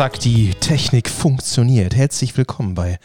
Zack, 0.00 0.18
die 0.20 0.54
Technik 0.54 1.10
funktioniert. 1.10 1.94
Herzlich 1.94 2.34
willkommen 2.38 2.72
bei 2.72 2.98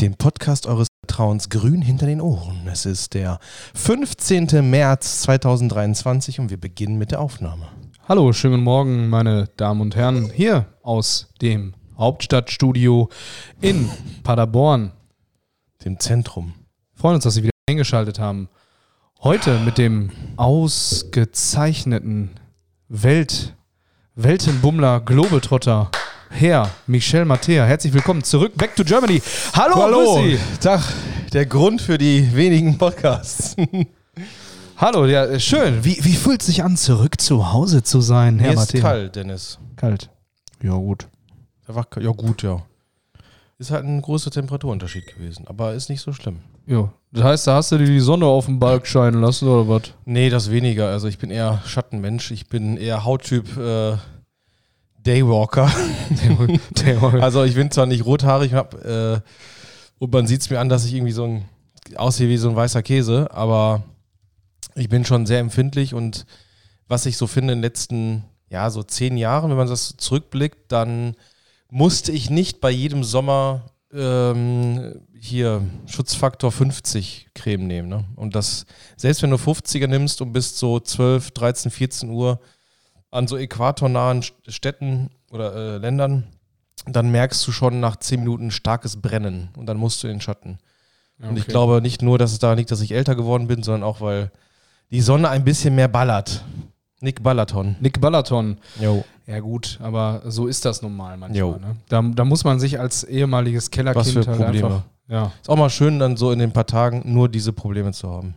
dem 0.00 0.14
Podcast 0.14 0.68
eures 0.68 0.86
Vertrauens 1.04 1.48
Grün 1.48 1.82
hinter 1.82 2.06
den 2.06 2.20
Ohren. 2.20 2.68
Es 2.70 2.86
ist 2.86 3.14
der 3.14 3.40
15. 3.74 4.70
März 4.70 5.22
2023 5.22 6.38
und 6.38 6.50
wir 6.50 6.60
beginnen 6.60 6.98
mit 6.98 7.10
der 7.10 7.20
Aufnahme. 7.20 7.66
Hallo, 8.08 8.32
schönen 8.32 8.62
Morgen, 8.62 9.08
meine 9.08 9.48
Damen 9.56 9.80
und 9.80 9.96
Herren, 9.96 10.30
hier 10.32 10.66
aus 10.84 11.32
dem 11.42 11.74
Hauptstadtstudio 11.98 13.08
in 13.60 13.90
Paderborn. 14.22 14.92
Dem 15.84 15.98
Zentrum. 15.98 16.54
Wir 16.92 17.00
freuen 17.00 17.16
uns, 17.16 17.24
dass 17.24 17.34
Sie 17.34 17.42
wieder 17.42 17.50
eingeschaltet 17.68 18.20
haben. 18.20 18.48
Heute 19.24 19.58
mit 19.58 19.78
dem 19.78 20.12
ausgezeichneten 20.36 22.30
Welt, 22.86 23.56
Weltenbummler, 24.14 25.00
Globetrotter, 25.00 25.90
Herr 26.30 26.70
Michel 26.86 27.24
Mattea. 27.24 27.64
Herzlich 27.64 27.92
willkommen 27.92 28.22
zurück, 28.24 28.52
back 28.56 28.74
to 28.76 28.84
Germany. 28.84 29.20
Hallo, 29.52 29.76
Hallo. 29.76 30.22
Tag, 30.60 30.80
der 31.32 31.44
Grund 31.44 31.82
für 31.82 31.98
die 31.98 32.34
wenigen 32.34 32.78
Podcasts. 32.78 33.56
Hallo, 34.76 35.06
ja, 35.06 35.26
äh, 35.26 35.40
schön. 35.40 35.84
Wie, 35.84 35.98
wie 36.02 36.14
fühlt 36.14 36.40
es 36.40 36.46
sich 36.46 36.62
an, 36.62 36.76
zurück 36.76 37.20
zu 37.20 37.52
Hause 37.52 37.82
zu 37.82 38.00
sein, 38.00 38.38
Herr 38.38 38.52
Mir 38.52 38.54
ist 38.54 38.72
Mattea? 38.72 38.80
kalt, 38.80 39.16
Dennis. 39.16 39.58
Kalt. 39.76 40.08
Ja, 40.62 40.72
gut. 40.72 41.08
Ja 41.68 42.10
gut, 42.10 42.42
ja. 42.42 42.62
Ist 43.58 43.70
halt 43.70 43.84
ein 43.84 44.00
großer 44.00 44.30
Temperaturunterschied 44.30 45.06
gewesen, 45.14 45.46
aber 45.46 45.74
ist 45.74 45.90
nicht 45.90 46.00
so 46.00 46.12
schlimm. 46.12 46.38
Ja. 46.66 46.90
Das 47.12 47.24
heißt, 47.24 47.46
da 47.48 47.56
hast 47.56 47.72
du 47.72 47.78
dir 47.78 47.86
die 47.86 48.00
Sonne 48.00 48.24
auf 48.26 48.46
dem 48.46 48.58
Balk 48.58 48.86
scheinen 48.86 49.20
lassen, 49.20 49.48
oder 49.48 49.68
was? 49.68 49.82
Nee, 50.04 50.30
das 50.30 50.50
weniger. 50.50 50.88
Also 50.88 51.08
ich 51.08 51.18
bin 51.18 51.30
eher 51.30 51.60
Schattenmensch. 51.66 52.30
Ich 52.30 52.48
bin 52.48 52.76
eher 52.76 53.04
Hauttyp 53.04 53.56
äh, 53.58 53.96
Daywalker. 56.74 57.22
Also 57.22 57.44
ich 57.44 57.54
bin 57.54 57.70
zwar 57.70 57.86
nicht 57.86 58.04
rothaarig, 58.04 58.54
hab, 58.54 58.74
äh, 58.84 59.20
und 59.98 60.12
man 60.12 60.26
sieht 60.26 60.40
es 60.40 60.50
mir 60.50 60.60
an, 60.60 60.68
dass 60.68 60.84
ich 60.84 60.94
irgendwie 60.94 61.12
so 61.12 61.24
ein 61.24 61.44
aussehe 61.96 62.28
wie 62.28 62.36
so 62.36 62.48
ein 62.48 62.56
weißer 62.56 62.82
Käse, 62.82 63.28
aber 63.32 63.82
ich 64.74 64.88
bin 64.88 65.04
schon 65.04 65.26
sehr 65.26 65.40
empfindlich 65.40 65.94
und 65.94 66.26
was 66.88 67.06
ich 67.06 67.16
so 67.16 67.26
finde 67.26 67.52
in 67.52 67.58
den 67.58 67.62
letzten, 67.62 68.24
ja, 68.48 68.70
so 68.70 68.82
zehn 68.82 69.16
Jahren, 69.16 69.50
wenn 69.50 69.56
man 69.56 69.68
das 69.68 69.96
zurückblickt, 69.96 70.72
dann 70.72 71.14
musste 71.70 72.12
ich 72.12 72.30
nicht 72.30 72.60
bei 72.60 72.70
jedem 72.70 73.04
Sommer 73.04 73.70
ähm, 73.92 75.00
hier 75.18 75.62
Schutzfaktor 75.86 76.50
50 76.50 77.28
Creme 77.34 77.66
nehmen. 77.66 77.88
Ne? 77.88 78.04
Und 78.16 78.34
das, 78.34 78.66
selbst 78.96 79.22
wenn 79.22 79.30
du 79.30 79.36
50er 79.36 79.86
nimmst 79.86 80.20
und 80.20 80.32
bist 80.32 80.58
so 80.58 80.80
12, 80.80 81.30
13, 81.32 81.70
14 81.70 82.10
Uhr 82.10 82.40
an 83.10 83.26
so 83.26 83.36
äquatornahen 83.36 84.22
St- 84.22 84.32
Städten 84.48 85.10
oder 85.30 85.54
äh, 85.54 85.76
Ländern, 85.78 86.24
dann 86.86 87.10
merkst 87.10 87.46
du 87.46 87.52
schon 87.52 87.80
nach 87.80 87.96
10 87.96 88.20
Minuten 88.20 88.50
starkes 88.50 89.00
Brennen 89.00 89.48
und 89.56 89.66
dann 89.66 89.76
musst 89.76 90.02
du 90.02 90.06
in 90.08 90.14
den 90.14 90.20
Schatten. 90.20 90.58
Und 91.22 91.36
ich 91.36 91.46
glaube 91.46 91.82
nicht 91.82 92.00
nur, 92.00 92.16
dass 92.18 92.32
es 92.32 92.38
daran 92.38 92.56
liegt, 92.56 92.70
dass 92.70 92.80
ich 92.80 92.92
älter 92.92 93.14
geworden 93.14 93.46
bin, 93.46 93.62
sondern 93.62 93.82
auch, 93.82 94.00
weil 94.00 94.30
die 94.90 95.02
Sonne 95.02 95.28
ein 95.28 95.44
bisschen 95.44 95.74
mehr 95.74 95.88
ballert. 95.88 96.42
Nick 97.00 97.22
Ballaton. 97.22 97.76
Nick 97.80 98.00
Ballaton. 98.00 98.56
Jo. 98.80 99.04
Ja 99.26 99.40
gut, 99.40 99.78
aber 99.82 100.22
so 100.26 100.46
ist 100.46 100.64
das 100.64 100.80
nun 100.82 100.96
mal 100.96 101.16
manchmal. 101.18 101.60
Ne? 101.60 101.76
Da, 101.88 102.00
da 102.02 102.24
muss 102.24 102.44
man 102.44 102.58
sich 102.58 102.80
als 102.80 103.04
ehemaliges 103.04 103.70
Kellerkind 103.70 104.06
Was 104.06 104.12
für 104.12 104.26
halt 104.26 104.38
Probleme. 104.38 104.66
einfach... 104.66 104.82
Ja, 105.08 105.32
Ist 105.42 105.48
auch 105.50 105.56
mal 105.56 105.70
schön, 105.70 105.98
dann 105.98 106.16
so 106.16 106.30
in 106.32 106.38
den 106.38 106.52
paar 106.52 106.66
Tagen 106.66 107.02
nur 107.04 107.28
diese 107.28 107.52
Probleme 107.52 107.92
zu 107.92 108.08
haben. 108.10 108.34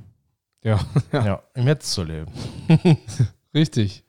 ja, 0.64 0.80
Ja, 1.14 1.42
im 1.54 1.68
Jetzt 1.68 1.92
zu 1.92 2.04
leben. 2.04 2.32
richtig. 3.54 4.04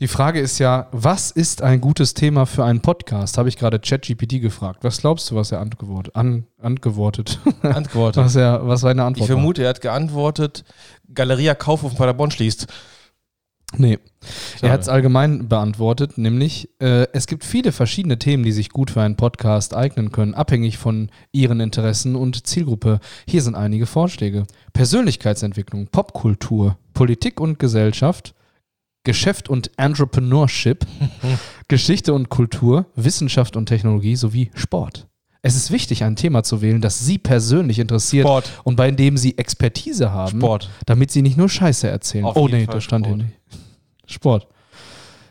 Die 0.00 0.08
Frage 0.08 0.40
ist 0.40 0.58
ja, 0.58 0.88
was 0.92 1.30
ist 1.30 1.60
ein 1.60 1.82
gutes 1.82 2.14
Thema 2.14 2.46
für 2.46 2.64
einen 2.64 2.80
Podcast? 2.80 3.36
Habe 3.36 3.50
ich 3.50 3.58
gerade 3.58 3.78
ChatGPT 3.78 4.40
gefragt. 4.40 4.82
Was 4.82 5.02
glaubst 5.02 5.30
du, 5.30 5.34
was 5.34 5.52
er 5.52 5.60
antwortet? 5.60 6.16
An, 6.16 6.46
antwortet. 6.58 7.38
Antwortet. 7.62 8.24
was, 8.24 8.34
er, 8.34 8.66
was 8.66 8.80
seine 8.80 9.04
Antwort 9.04 9.28
Ich 9.28 9.32
vermute, 9.32 9.62
er 9.62 9.68
hat 9.68 9.82
geantwortet, 9.82 10.64
Galeria 11.12 11.54
Kaufhof 11.54 11.96
Paderborn 11.96 12.30
schließt. 12.30 12.66
war? 12.66 12.74
Nee. 13.76 13.98
Schade. 14.54 14.66
Er 14.66 14.72
hat 14.72 14.80
es 14.80 14.88
allgemein 14.88 15.48
beantwortet, 15.48 16.16
nämlich 16.16 16.70
äh, 16.80 17.06
es 17.12 17.26
gibt 17.26 17.44
viele 17.44 17.70
verschiedene 17.70 18.18
Themen, 18.18 18.42
die 18.42 18.52
sich 18.52 18.70
gut 18.70 18.90
für 18.90 19.02
einen 19.02 19.16
Podcast 19.16 19.74
eignen 19.74 20.12
können, 20.12 20.34
abhängig 20.34 20.78
von 20.78 21.10
ihren 21.30 21.60
Interessen 21.60 22.16
und 22.16 22.46
Zielgruppe. 22.46 23.00
Hier 23.28 23.42
sind 23.42 23.54
einige 23.54 23.86
Vorschläge. 23.86 24.46
Persönlichkeitsentwicklung, 24.72 25.88
Popkultur, 25.88 26.78
Politik 26.94 27.38
und 27.38 27.58
Gesellschaft, 27.58 28.34
Geschäft 29.04 29.48
und 29.48 29.70
Entrepreneurship, 29.78 30.86
Geschichte 31.68 32.12
und 32.12 32.28
Kultur, 32.28 32.86
Wissenschaft 32.96 33.56
und 33.56 33.66
Technologie 33.66 34.16
sowie 34.16 34.50
Sport. 34.54 35.06
Es 35.42 35.56
ist 35.56 35.70
wichtig, 35.70 36.04
ein 36.04 36.16
Thema 36.16 36.42
zu 36.42 36.60
wählen, 36.60 36.82
das 36.82 36.98
Sie 37.00 37.16
persönlich 37.16 37.78
interessiert 37.78 38.26
Sport. 38.26 38.50
und 38.64 38.76
bei 38.76 38.90
dem 38.90 39.16
Sie 39.16 39.38
Expertise 39.38 40.12
haben 40.12 40.38
Sport. 40.40 40.68
damit 40.84 41.10
sie 41.10 41.22
nicht 41.22 41.38
nur 41.38 41.48
Scheiße 41.48 41.88
erzählen. 41.88 42.26
Auf 42.26 42.36
oh 42.36 42.46
nee, 42.46 42.66
Fall 42.66 42.74
das 42.74 42.84
stand 42.84 43.06
hier 43.06 43.14
Sport. 43.16 43.26
nicht. 43.26 44.12
Sport. 44.12 44.46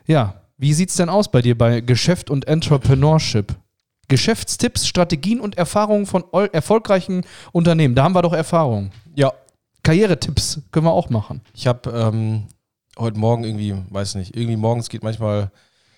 Ja, 0.08 0.42
wie 0.58 0.74
sieht's 0.74 0.96
denn 0.96 1.10
aus 1.10 1.30
bei 1.30 1.44
dir 1.44 1.56
bei 1.56 1.82
Geschäft 1.82 2.32
und 2.32 2.48
Entrepreneurship? 2.48 3.56
Geschäftstipps, 4.08 4.88
Strategien 4.88 5.40
und 5.40 5.60
Erfahrungen 5.60 6.08
von 6.08 6.24
ol- 6.32 6.50
erfolgreichen 6.52 7.24
Unternehmen. 7.52 7.94
Da 7.94 8.04
haben 8.06 8.16
wir 8.16 8.24
doch 8.24 8.34
Erfahrung. 8.34 8.90
Ja, 9.16 9.32
Karrieretipps 9.84 10.62
können 10.72 10.88
wir 10.88 10.92
auch 10.92 11.12
machen. 11.12 11.42
ich 11.54 11.68
habe 11.68 11.92
ähm, 11.92 12.48
heute 13.00 13.18
Morgen 13.18 13.44
irgendwie, 13.44 13.76
weiß 13.90 14.16
nicht, 14.16 14.36
irgendwie 14.36 14.58
morgens 14.58 14.90
geht 14.90 15.04
manchmal 15.04 15.52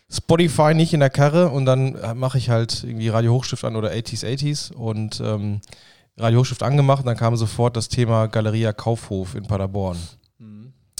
Spotify 0.09 0.73
nicht 0.73 0.94
in 0.94 1.00
der 1.00 1.09
Karre 1.09 1.50
und 1.50 1.66
dann 1.66 1.97
mache 2.17 2.38
ich 2.38 2.50
halt 2.50 2.84
irgendwie 2.84 3.09
Radio 3.09 3.34
Hochstift 3.34 3.63
an 3.63 3.75
oder 3.75 3.91
80s 3.91 4.25
80s 4.25 4.73
und 4.73 5.22
ähm, 5.22 5.62
Radio 6.17 6.41
Hochstift 6.41 6.63
angemacht 6.63 7.00
und 7.00 7.07
dann 7.07 7.17
kam 7.17 7.35
sofort 7.35 7.75
das 7.78 7.88
Thema 7.88 8.28
Galeria 8.28 8.73
Kaufhof 8.73 9.35
in 9.35 9.47
Paderborn. 9.47 9.97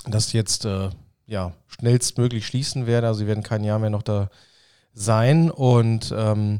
das 0.06 0.34
jetzt 0.34 0.66
äh, 0.66 0.90
ja, 1.28 1.54
schnellstmöglich 1.68 2.46
schließen 2.46 2.88
werden. 2.88 3.06
Also 3.06 3.20
sie 3.20 3.28
werden 3.28 3.44
kein 3.44 3.64
Jahr 3.64 3.80
mehr 3.80 3.90
noch 3.90 4.04
da 4.04 4.30
sein. 4.94 5.50
Und 5.50 6.14
ähm, 6.16 6.60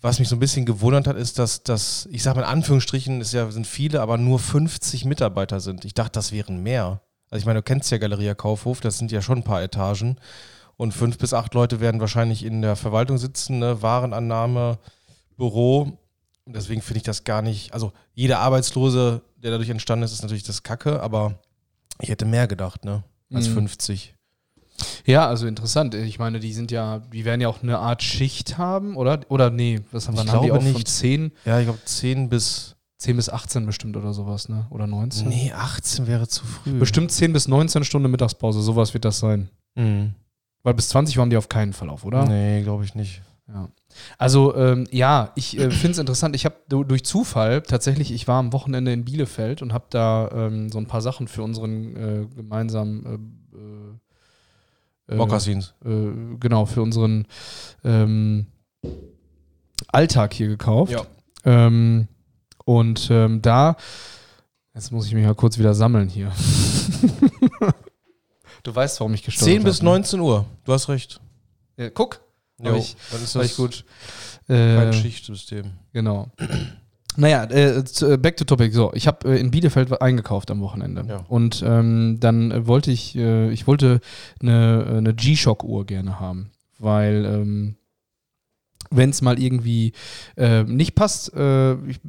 was 0.00 0.18
mich 0.18 0.28
so 0.28 0.36
ein 0.36 0.40
bisschen 0.40 0.66
gewundert 0.66 1.06
hat, 1.06 1.16
ist, 1.16 1.38
dass 1.38 1.62
das, 1.62 2.08
ich 2.10 2.22
sage 2.22 2.38
mal 2.38 2.44
in 2.44 2.50
Anführungsstrichen, 2.50 3.20
es 3.20 3.32
ja, 3.32 3.50
sind 3.50 3.66
viele, 3.66 4.00
aber 4.00 4.18
nur 4.18 4.38
50 4.38 5.04
Mitarbeiter 5.04 5.60
sind. 5.60 5.84
Ich 5.84 5.94
dachte, 5.94 6.12
das 6.12 6.32
wären 6.32 6.62
mehr. 6.62 7.00
Also 7.30 7.40
ich 7.42 7.46
meine, 7.46 7.58
du 7.60 7.62
kennst 7.62 7.90
ja 7.90 7.98
Galeria 7.98 8.34
Kaufhof, 8.34 8.80
das 8.80 8.98
sind 8.98 9.10
ja 9.12 9.20
schon 9.22 9.38
ein 9.38 9.44
paar 9.44 9.62
Etagen. 9.62 10.16
Und 10.76 10.92
fünf 10.92 11.16
bis 11.18 11.32
acht 11.32 11.54
Leute 11.54 11.80
werden 11.80 12.00
wahrscheinlich 12.00 12.44
in 12.44 12.60
der 12.62 12.76
Verwaltung 12.76 13.16
sitzen, 13.18 13.58
ne? 13.58 13.80
Warenannahme, 13.82 14.78
Büro. 15.36 15.98
Und 16.44 16.54
deswegen 16.54 16.82
finde 16.82 16.98
ich 16.98 17.02
das 17.04 17.24
gar 17.24 17.42
nicht, 17.42 17.72
also 17.72 17.92
jeder 18.14 18.38
Arbeitslose, 18.40 19.22
der 19.36 19.50
dadurch 19.50 19.70
entstanden 19.70 20.04
ist, 20.04 20.12
ist 20.12 20.22
natürlich 20.22 20.44
das 20.44 20.62
Kacke, 20.62 21.02
aber 21.02 21.38
ich 22.00 22.08
hätte 22.10 22.24
mehr 22.26 22.46
gedacht, 22.46 22.84
ne? 22.84 23.02
Als 23.32 23.48
Mhm. 23.48 23.54
50. 23.54 24.14
Ja, 25.06 25.26
also 25.26 25.46
interessant. 25.46 25.94
Ich 25.94 26.18
meine, 26.18 26.38
die 26.38 26.52
sind 26.52 26.70
ja, 26.70 26.98
die 26.98 27.24
werden 27.24 27.40
ja 27.40 27.48
auch 27.48 27.62
eine 27.62 27.78
Art 27.78 28.02
Schicht 28.02 28.58
haben, 28.58 28.96
oder? 28.96 29.20
Oder 29.28 29.48
nee, 29.50 29.80
was 29.90 30.06
haben, 30.06 30.14
Ich 30.14 30.20
wann 30.20 30.30
haben 30.30 30.44
die 30.44 30.52
auch 30.52 30.56
von 30.62 30.72
nicht. 30.72 30.86
10, 30.88 31.32
Ja, 31.46 31.58
ich 31.58 31.64
glaube 31.64 31.80
10 31.84 32.28
bis. 32.28 32.75
10 32.98 33.16
bis 33.16 33.28
18 33.28 33.66
bestimmt 33.66 33.96
oder 33.96 34.12
sowas, 34.12 34.48
ne? 34.48 34.66
Oder 34.70 34.86
19? 34.86 35.28
Nee, 35.28 35.52
18 35.52 36.06
wäre 36.06 36.28
zu 36.28 36.44
früh. 36.46 36.78
Bestimmt 36.78 37.12
10 37.12 37.32
bis 37.32 37.46
19 37.46 37.84
Stunden 37.84 38.10
Mittagspause, 38.10 38.62
sowas 38.62 38.94
wird 38.94 39.04
das 39.04 39.18
sein. 39.18 39.50
Mhm. 39.74 40.14
Weil 40.62 40.74
bis 40.74 40.88
20 40.88 41.16
waren 41.18 41.30
die 41.30 41.36
auf 41.36 41.48
keinen 41.48 41.72
Fall 41.72 41.90
auf, 41.90 42.04
oder? 42.04 42.26
Nee, 42.26 42.62
glaube 42.62 42.84
ich 42.84 42.94
nicht. 42.94 43.22
Ja. 43.48 43.68
Also 44.18 44.56
ähm, 44.56 44.86
ja, 44.90 45.30
ich 45.36 45.56
äh, 45.58 45.70
finde 45.70 45.92
es 45.92 45.98
interessant. 45.98 46.34
Ich 46.34 46.44
habe 46.44 46.56
durch 46.68 47.04
Zufall 47.04 47.62
tatsächlich, 47.62 48.12
ich 48.12 48.26
war 48.26 48.40
am 48.40 48.52
Wochenende 48.52 48.92
in 48.92 49.04
Bielefeld 49.04 49.62
und 49.62 49.72
habe 49.72 49.86
da 49.90 50.28
ähm, 50.32 50.68
so 50.70 50.78
ein 50.78 50.86
paar 50.86 51.00
Sachen 51.00 51.28
für 51.28 51.42
unseren 51.42 51.96
äh, 51.96 52.26
gemeinsamen 52.34 53.38
äh, 55.08 55.12
äh, 55.12 55.16
Mokassins. 55.16 55.74
äh, 55.84 56.10
genau 56.40 56.66
für 56.66 56.82
unseren 56.82 57.26
ähm, 57.84 58.46
Alltag 59.88 60.34
hier 60.34 60.48
gekauft. 60.48 60.92
Ja. 60.92 61.06
Und 62.66 63.08
ähm, 63.12 63.40
da, 63.42 63.76
jetzt 64.74 64.90
muss 64.90 65.06
ich 65.06 65.14
mich 65.14 65.24
mal 65.24 65.36
kurz 65.36 65.56
wieder 65.56 65.72
sammeln 65.72 66.08
hier. 66.08 66.32
du 68.64 68.74
weißt, 68.74 68.98
warum 69.00 69.14
ich 69.14 69.22
gestolpert 69.22 69.54
10 69.54 69.62
bis 69.64 69.76
hab, 69.76 69.82
ne? 69.84 69.90
19 69.90 70.20
Uhr. 70.20 70.44
Du 70.64 70.72
hast 70.72 70.88
recht. 70.88 71.20
Ja, 71.76 71.90
guck, 71.90 72.20
Jo, 72.60 72.74
ich- 72.74 72.96
dann 73.12 73.22
ist 73.22 73.36
das 73.36 73.56
gut. 73.56 73.84
kein 74.48 74.56
Äh, 74.58 74.92
Schichtsystem. 74.92 75.70
Genau. 75.92 76.28
Naja, 77.18 77.44
äh, 77.44 77.78
äh, 77.78 78.16
back 78.18 78.36
to 78.36 78.44
topic. 78.44 78.74
So, 78.74 78.92
ich 78.92 79.06
habe 79.06 79.26
äh, 79.26 79.40
in 79.40 79.50
Bielefeld 79.50 80.02
eingekauft 80.02 80.50
am 80.50 80.60
Wochenende. 80.60 81.02
Ja. 81.08 81.24
Und 81.28 81.62
ähm, 81.66 82.18
dann 82.20 82.50
äh, 82.50 82.66
wollte 82.66 82.90
ich, 82.90 83.16
äh, 83.16 83.48
ich 83.52 83.66
wollte 83.66 84.02
eine, 84.42 84.84
äh, 84.86 84.96
eine 84.98 85.14
G-Shock-Uhr 85.14 85.86
gerne 85.86 86.20
haben, 86.20 86.50
weil 86.78 87.24
ähm, 87.24 87.76
wenn 88.90 89.10
es 89.10 89.22
mal 89.22 89.38
irgendwie 89.38 89.92
äh, 90.36 90.64
nicht 90.64 90.94
passt. 90.94 91.34
Äh, 91.34 91.74
ich, 91.86 92.00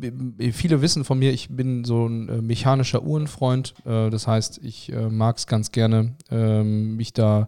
viele 0.54 0.82
wissen 0.82 1.04
von 1.04 1.20
mir, 1.20 1.32
ich 1.32 1.50
bin 1.50 1.84
so 1.84 2.08
ein 2.08 2.30
äh, 2.30 2.42
mechanischer 2.42 3.04
Uhrenfreund. 3.04 3.74
Äh, 3.86 4.10
das 4.10 4.28
heißt, 4.28 4.60
ich 4.64 4.92
äh, 4.92 5.10
mag 5.10 5.38
es 5.38 5.48
ganz 5.48 5.72
gerne, 5.72 6.14
ähm, 6.32 6.96
mich 6.96 7.14
da 7.14 7.48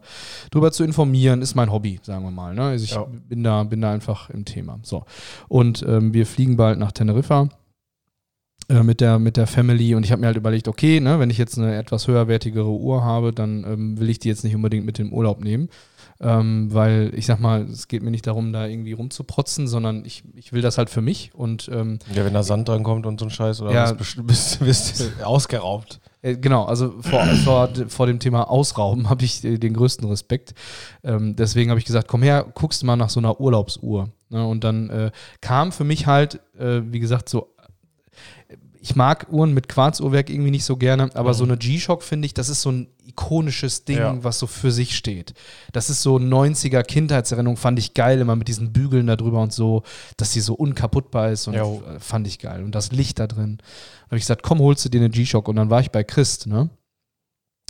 drüber 0.50 0.72
zu 0.72 0.84
informieren. 0.84 1.42
Ist 1.42 1.54
mein 1.54 1.72
Hobby, 1.72 2.00
sagen 2.02 2.24
wir 2.24 2.30
mal. 2.30 2.54
Ne? 2.54 2.62
Also 2.62 2.84
ich 2.84 2.92
ja. 2.92 3.06
bin, 3.28 3.42
da, 3.42 3.62
bin 3.64 3.80
da 3.80 3.92
einfach 3.92 4.30
im 4.30 4.44
Thema. 4.44 4.78
So. 4.82 5.04
Und 5.48 5.84
ähm, 5.86 6.12
wir 6.14 6.26
fliegen 6.26 6.56
bald 6.56 6.78
nach 6.78 6.92
Teneriffa 6.92 7.48
äh, 8.68 8.82
mit 8.82 9.00
der, 9.00 9.18
mit 9.18 9.36
der 9.36 9.46
Family 9.46 9.94
und 9.94 10.04
ich 10.04 10.12
habe 10.12 10.20
mir 10.20 10.28
halt 10.28 10.36
überlegt, 10.36 10.68
okay, 10.68 11.00
ne, 11.00 11.18
wenn 11.18 11.30
ich 11.30 11.38
jetzt 11.38 11.58
eine 11.58 11.76
etwas 11.76 12.06
höherwertigere 12.06 12.70
Uhr 12.70 13.02
habe, 13.02 13.32
dann 13.32 13.64
ähm, 13.64 14.00
will 14.00 14.08
ich 14.08 14.18
die 14.18 14.28
jetzt 14.28 14.44
nicht 14.44 14.54
unbedingt 14.54 14.86
mit 14.86 14.98
dem 14.98 15.12
Urlaub 15.12 15.42
nehmen 15.42 15.68
ähm, 16.20 16.72
weil 16.72 17.12
ich 17.14 17.26
sag 17.26 17.40
mal, 17.40 17.62
es 17.62 17.88
geht 17.88 18.02
mir 18.02 18.10
nicht 18.10 18.26
darum, 18.26 18.52
da 18.52 18.66
irgendwie 18.66 18.92
rumzuprotzen, 18.92 19.66
sondern 19.66 20.04
ich, 20.04 20.22
ich 20.34 20.52
will 20.52 20.60
das 20.60 20.76
halt 20.76 20.90
für 20.90 21.00
mich 21.00 21.30
und 21.34 21.70
ähm, 21.72 21.98
ja, 22.14 22.24
wenn 22.24 22.34
da 22.34 22.42
Sand 22.42 22.68
dran 22.68 22.82
kommt 22.82 23.06
und 23.06 23.18
so 23.18 23.26
ein 23.26 23.30
Scheiß 23.30 23.62
oder 23.62 23.72
ja, 23.72 23.92
bist, 23.92 24.26
bist, 24.26 24.60
bist 24.64 25.12
ausgeraubt. 25.24 26.00
Äh, 26.22 26.36
genau, 26.36 26.64
also 26.64 26.94
vor, 27.00 27.24
vor, 27.44 27.70
vor 27.88 28.06
dem 28.06 28.18
Thema 28.18 28.50
Ausrauben 28.50 29.08
habe 29.10 29.24
ich 29.24 29.42
äh, 29.44 29.58
den 29.58 29.74
größten 29.74 30.06
Respekt. 30.08 30.54
Ähm, 31.02 31.36
deswegen 31.36 31.70
habe 31.70 31.80
ich 31.80 31.86
gesagt, 31.86 32.08
komm 32.08 32.22
her, 32.22 32.46
guckst 32.54 32.84
mal 32.84 32.96
nach 32.96 33.10
so 33.10 33.20
einer 33.20 33.40
Urlaubsuhr. 33.40 34.10
Ne? 34.28 34.46
Und 34.46 34.64
dann 34.64 34.90
äh, 34.90 35.10
kam 35.40 35.72
für 35.72 35.84
mich 35.84 36.06
halt, 36.06 36.40
äh, 36.58 36.82
wie 36.84 37.00
gesagt, 37.00 37.28
so 37.28 37.54
ich 38.82 38.96
mag 38.96 39.26
Uhren 39.30 39.52
mit 39.52 39.68
Quarzuhrwerk 39.68 40.30
irgendwie 40.30 40.50
nicht 40.50 40.64
so 40.64 40.76
gerne, 40.76 41.10
aber 41.14 41.30
mhm. 41.30 41.34
so 41.34 41.44
eine 41.44 41.58
G-Shock 41.58 42.02
finde 42.02 42.26
ich, 42.26 42.34
das 42.34 42.48
ist 42.48 42.62
so 42.62 42.70
ein 42.72 42.88
ikonisches 43.04 43.84
Ding, 43.84 43.98
ja. 43.98 44.24
was 44.24 44.38
so 44.38 44.46
für 44.46 44.72
sich 44.72 44.96
steht. 44.96 45.34
Das 45.72 45.90
ist 45.90 46.02
so 46.02 46.16
90er 46.16 46.82
Kindheitserinnerung, 46.82 47.58
fand 47.58 47.78
ich 47.78 47.92
geil, 47.92 48.20
immer 48.20 48.36
mit 48.36 48.48
diesen 48.48 48.72
Bügeln 48.72 49.06
da 49.06 49.16
drüber 49.16 49.42
und 49.42 49.52
so, 49.52 49.82
dass 50.16 50.32
sie 50.32 50.40
so 50.40 50.54
unkaputtbar 50.54 51.30
ist 51.30 51.46
und 51.46 51.54
jo. 51.54 51.82
fand 51.98 52.26
ich 52.26 52.38
geil. 52.38 52.64
Und 52.64 52.74
das 52.74 52.90
Licht 52.90 53.18
da 53.18 53.26
drin. 53.26 53.58
Da 53.58 54.06
habe 54.06 54.16
ich 54.16 54.22
gesagt, 54.22 54.42
komm, 54.42 54.60
holst 54.60 54.84
du 54.84 54.88
dir 54.88 55.00
eine 55.00 55.10
G-Shock 55.10 55.48
und 55.48 55.56
dann 55.56 55.68
war 55.68 55.80
ich 55.80 55.90
bei 55.90 56.02
Christ, 56.02 56.46
ne? 56.46 56.70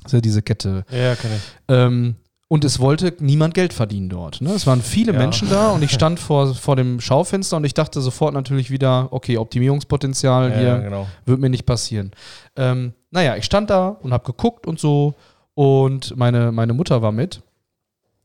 Also 0.05 0.21
diese 0.21 0.43
Kette. 0.43 0.85
Ja, 0.91 1.15
kann 1.17 1.31
ich. 1.35 1.43
Ähm, 1.69 2.17
und 2.52 2.64
es 2.64 2.81
wollte 2.81 3.14
niemand 3.20 3.55
Geld 3.55 3.73
verdienen 3.73 4.08
dort. 4.08 4.41
Ne? 4.41 4.50
Es 4.50 4.67
waren 4.67 4.82
viele 4.82 5.12
ja. 5.12 5.19
Menschen 5.19 5.49
da 5.49 5.70
und 5.70 5.85
ich 5.85 5.91
stand 5.93 6.19
vor, 6.19 6.52
vor 6.52 6.75
dem 6.75 7.00
Schaufenster 7.00 7.56
und 7.56 7.64
ich 7.64 7.75
dachte 7.75 8.00
sofort 8.00 8.35
natürlich 8.35 8.73
wieder, 8.73 9.06
okay, 9.12 9.38
Optimierungspotenzial 9.38 10.50
ja, 10.50 10.58
hier 10.58 10.79
genau. 10.81 11.06
wird 11.26 11.38
mir 11.38 11.49
nicht 11.49 11.64
passieren. 11.64 12.11
Ähm, 12.56 12.93
naja, 13.12 13.37
ich 13.37 13.44
stand 13.44 13.70
da 13.70 13.91
und 13.91 14.12
habe 14.12 14.25
geguckt 14.25 14.67
und 14.67 14.81
so 14.81 15.14
und 15.55 16.17
meine, 16.17 16.50
meine 16.50 16.73
Mutter 16.73 17.02
war 17.02 17.12
mit. 17.12 17.41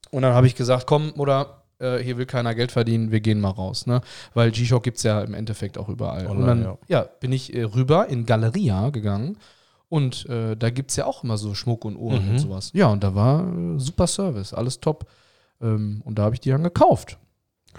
Und 0.10 0.24
dann 0.24 0.34
habe 0.34 0.48
ich 0.48 0.56
gesagt, 0.56 0.88
komm, 0.88 1.14
Mutter, 1.16 1.62
äh, 1.78 2.00
hier 2.00 2.18
will 2.18 2.26
keiner 2.26 2.56
Geld 2.56 2.72
verdienen, 2.72 3.12
wir 3.12 3.20
gehen 3.20 3.40
mal 3.40 3.52
raus. 3.52 3.86
Ne? 3.86 4.02
Weil 4.34 4.50
G-Shock 4.50 4.82
gibt 4.82 4.98
es 4.98 5.04
ja 5.04 5.22
im 5.22 5.36
Endeffekt 5.36 5.78
auch 5.78 5.88
überall. 5.88 6.26
Online, 6.26 6.40
und 6.40 6.48
dann 6.48 6.64
ja. 6.64 6.78
ja. 6.88 7.02
bin 7.20 7.32
ich 7.32 7.54
äh, 7.54 7.62
rüber 7.62 8.08
in 8.08 8.26
Galeria 8.26 8.90
gegangen 8.90 9.38
und 9.90 10.26
äh, 10.28 10.56
da 10.56 10.70
gibt 10.70 10.92
es 10.92 10.98
ja 10.98 11.06
auch 11.06 11.24
immer 11.24 11.38
so 11.38 11.54
Schmuck 11.54 11.86
und 11.86 11.96
Uhren 11.96 12.26
mhm. 12.26 12.32
und 12.32 12.40
sowas. 12.40 12.72
Ja, 12.74 12.88
und 12.88 13.04
da 13.04 13.16
war 13.16 13.48
äh, 13.48 13.80
super 13.80 14.08
Service, 14.08 14.54
alles 14.54 14.80
top. 14.80 15.08
Ähm, 15.62 16.02
und 16.06 16.20
da 16.20 16.24
habe 16.24 16.36
ich 16.36 16.42
die 16.42 16.50
dann 16.50 16.64
gekauft. 16.64 17.18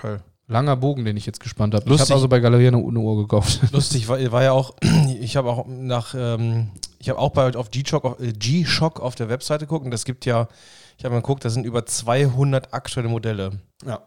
Geil. 0.01 0.23
Langer 0.49 0.77
Bogen, 0.77 1.05
den 1.05 1.17
ich 1.17 1.27
jetzt 1.27 1.41
gespannt 1.41 1.75
habe. 1.75 1.93
Ich 1.93 2.01
habe 2.01 2.15
also 2.15 2.29
bei 2.29 2.39
Galerie 2.39 2.69
eine, 2.69 2.77
eine, 2.77 2.99
Uhr 2.99 3.17
gekauft. 3.17 3.61
Lustig, 3.73 4.09
war, 4.09 4.19
war 4.31 4.45
ja 4.45 4.53
auch, 4.53 4.77
ich 5.21 5.37
habe 5.37 5.51
auch 5.51 5.67
nach, 5.67 6.15
ähm, 6.17 6.71
ich 6.99 7.09
habe 7.09 7.19
auch 7.19 7.31
bei 7.31 7.53
auf 7.57 7.71
G-Shock 7.71 8.05
auf, 8.05 8.21
äh, 8.21 8.33
G-Shock 8.33 9.01
auf 9.01 9.17
der 9.17 9.29
Webseite 9.29 9.67
geguckt 9.67 9.85
und 9.85 9.91
das 9.91 10.05
gibt 10.05 10.25
ja, 10.25 10.47
ich 10.99 11.05
habe 11.05 11.15
mal 11.15 11.21
geguckt, 11.21 11.45
da 11.45 11.51
sind 11.51 11.67
über 11.67 11.85
200 11.85 12.73
aktuelle 12.73 13.09
Modelle. 13.09 13.61
Ja. 13.85 14.03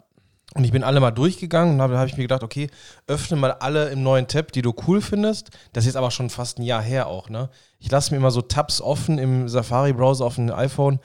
Und 0.55 0.63
ich 0.63 0.71
bin 0.71 0.83
alle 0.83 0.99
mal 0.99 1.11
durchgegangen 1.11 1.75
und 1.75 1.81
habe 1.81 1.99
hab 1.99 2.07
ich 2.07 2.17
mir 2.17 2.23
gedacht, 2.23 2.43
okay, 2.43 2.69
öffne 3.07 3.37
mal 3.37 3.51
alle 3.51 3.89
im 3.89 4.01
neuen 4.01 4.27
Tab, 4.27 4.51
die 4.51 4.63
du 4.63 4.73
cool 4.87 4.99
findest. 4.99 5.51
Das 5.73 5.83
ist 5.83 5.87
jetzt 5.87 5.95
aber 5.95 6.09
schon 6.09 6.29
fast 6.29 6.57
ein 6.57 6.63
Jahr 6.63 6.81
her 6.81 7.07
auch, 7.07 7.29
ne? 7.29 7.49
Ich 7.77 7.91
lasse 7.91 8.11
mir 8.11 8.17
immer 8.17 8.31
so 8.31 8.41
Tabs 8.41 8.81
offen 8.81 9.19
im 9.19 9.47
Safari-Browser 9.47 10.25
auf 10.25 10.35
dem 10.35 10.51
iPhone 10.51 10.99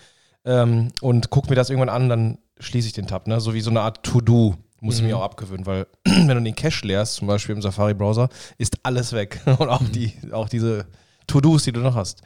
ähm, 0.46 0.88
und 1.02 1.28
gucke 1.30 1.50
mir 1.50 1.56
das 1.56 1.68
irgendwann 1.68 1.90
an, 1.90 2.08
dann 2.08 2.38
schließe 2.58 2.86
ich 2.86 2.94
den 2.94 3.06
Tab, 3.06 3.26
ne? 3.26 3.38
So 3.40 3.52
wie 3.52 3.60
so 3.60 3.70
eine 3.70 3.82
Art 3.82 4.02
To-Do. 4.02 4.54
Muss 4.80 4.96
mhm. 4.96 5.00
ich 5.00 5.12
mir 5.12 5.18
auch 5.18 5.24
abgewöhnen, 5.24 5.66
weil 5.66 5.86
wenn 6.04 6.28
du 6.28 6.40
den 6.40 6.56
Cache 6.56 6.86
leerst, 6.86 7.16
zum 7.16 7.28
Beispiel 7.28 7.54
im 7.54 7.62
Safari-Browser, 7.62 8.30
ist 8.56 8.78
alles 8.82 9.12
weg. 9.12 9.40
und 9.46 9.68
auch, 9.68 9.82
die, 9.82 10.14
auch 10.32 10.48
diese 10.48 10.86
To-Dos, 11.26 11.64
die 11.64 11.72
du 11.72 11.80
noch 11.80 11.94
hast. 11.94 12.22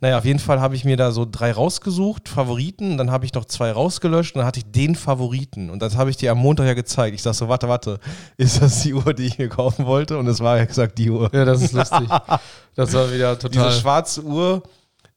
Naja, 0.00 0.16
auf 0.16 0.24
jeden 0.24 0.38
Fall 0.38 0.60
habe 0.60 0.74
ich 0.74 0.86
mir 0.86 0.96
da 0.96 1.12
so 1.12 1.26
drei 1.30 1.52
rausgesucht, 1.52 2.28
Favoriten, 2.28 2.96
dann 2.96 3.10
habe 3.10 3.26
ich 3.26 3.34
noch 3.34 3.44
zwei 3.44 3.70
rausgelöscht 3.70 4.34
und 4.34 4.38
dann 4.38 4.46
hatte 4.46 4.60
ich 4.60 4.72
den 4.72 4.94
Favoriten. 4.94 5.68
Und 5.68 5.82
das 5.82 5.96
habe 5.96 6.08
ich 6.08 6.16
dir 6.16 6.32
am 6.32 6.38
Montag 6.38 6.66
ja 6.66 6.74
gezeigt. 6.74 7.14
Ich 7.14 7.22
sage 7.22 7.36
so, 7.36 7.48
warte, 7.48 7.68
warte, 7.68 8.00
ist 8.38 8.62
das 8.62 8.82
die 8.82 8.94
Uhr, 8.94 9.12
die 9.12 9.24
ich 9.26 9.38
mir 9.38 9.48
kaufen 9.48 9.84
wollte? 9.84 10.16
Und 10.16 10.26
es 10.26 10.40
war 10.40 10.56
ja 10.56 10.64
gesagt 10.64 10.96
die 10.96 11.10
Uhr. 11.10 11.30
Ja, 11.34 11.44
das 11.44 11.60
ist 11.62 11.72
lustig. 11.72 12.08
das 12.74 12.94
war 12.94 13.12
wieder 13.12 13.38
total. 13.38 13.68
Diese 13.68 13.80
schwarze 13.80 14.22
Uhr, 14.22 14.62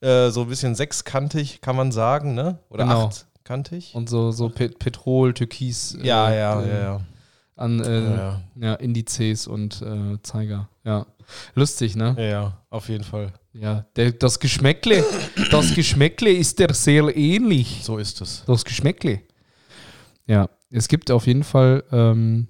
äh, 0.01 0.29
so 0.31 0.41
ein 0.41 0.47
bisschen 0.49 0.75
sechskantig, 0.75 1.61
kann 1.61 1.77
man 1.77 1.93
sagen, 1.93 2.33
ne? 2.33 2.59
Oder 2.69 2.83
genau. 2.83 3.05
achtkantig. 3.07 3.95
Und 3.95 4.09
so, 4.09 4.31
so 4.31 4.49
Pet 4.49 4.79
Petrol, 4.79 5.33
Türkis. 5.33 5.95
Äh, 5.95 6.07
ja, 6.07 6.33
ja, 6.33 6.61
äh, 6.61 6.67
ja, 6.67 6.81
ja. 6.81 7.01
An 7.55 7.79
äh, 7.79 8.17
ja. 8.17 8.41
ja. 8.59 8.73
Indizes 8.73 9.47
und 9.47 9.81
äh, 9.81 10.21
Zeiger, 10.23 10.67
ja. 10.83 11.05
Lustig, 11.55 11.95
ne? 11.95 12.15
Ja, 12.17 12.61
auf 12.69 12.89
jeden 12.89 13.03
Fall. 13.03 13.33
Ja, 13.53 13.85
der, 13.95 14.11
das 14.11 14.39
Geschmäckle, 14.39 15.03
das 15.51 15.73
Geschmäckle 15.75 16.31
ist 16.31 16.59
der 16.59 16.73
sehr 16.73 17.15
ähnlich. 17.15 17.81
So 17.83 17.97
ist 17.97 18.21
es. 18.21 18.43
Das 18.47 18.65
Geschmäckle. 18.65 19.21
Ja, 20.25 20.49
es 20.69 20.87
gibt 20.87 21.11
auf 21.11 21.27
jeden 21.27 21.43
Fall, 21.43 21.83
ähm, 21.91 22.47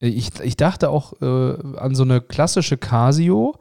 ich, 0.00 0.40
ich 0.40 0.56
dachte 0.56 0.90
auch 0.90 1.12
äh, 1.20 1.78
an 1.78 1.94
so 1.94 2.02
eine 2.02 2.20
klassische 2.20 2.76
Casio, 2.76 3.58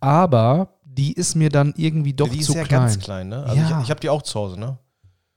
aber 0.00 0.78
die 0.84 1.12
ist 1.12 1.34
mir 1.34 1.48
dann 1.48 1.74
irgendwie 1.76 2.12
doch 2.12 2.28
die 2.28 2.40
zu 2.40 2.52
klein. 2.52 2.64
Die 2.64 2.66
ist 2.66 2.70
ja 2.70 2.78
ganz 2.78 2.98
klein, 3.00 3.28
ne? 3.28 3.44
Also 3.44 3.56
ja. 3.56 3.78
ich, 3.78 3.84
ich 3.84 3.90
habe 3.90 4.00
die 4.00 4.08
auch 4.08 4.22
zu 4.22 4.38
Hause, 4.38 4.60
ne? 4.60 4.78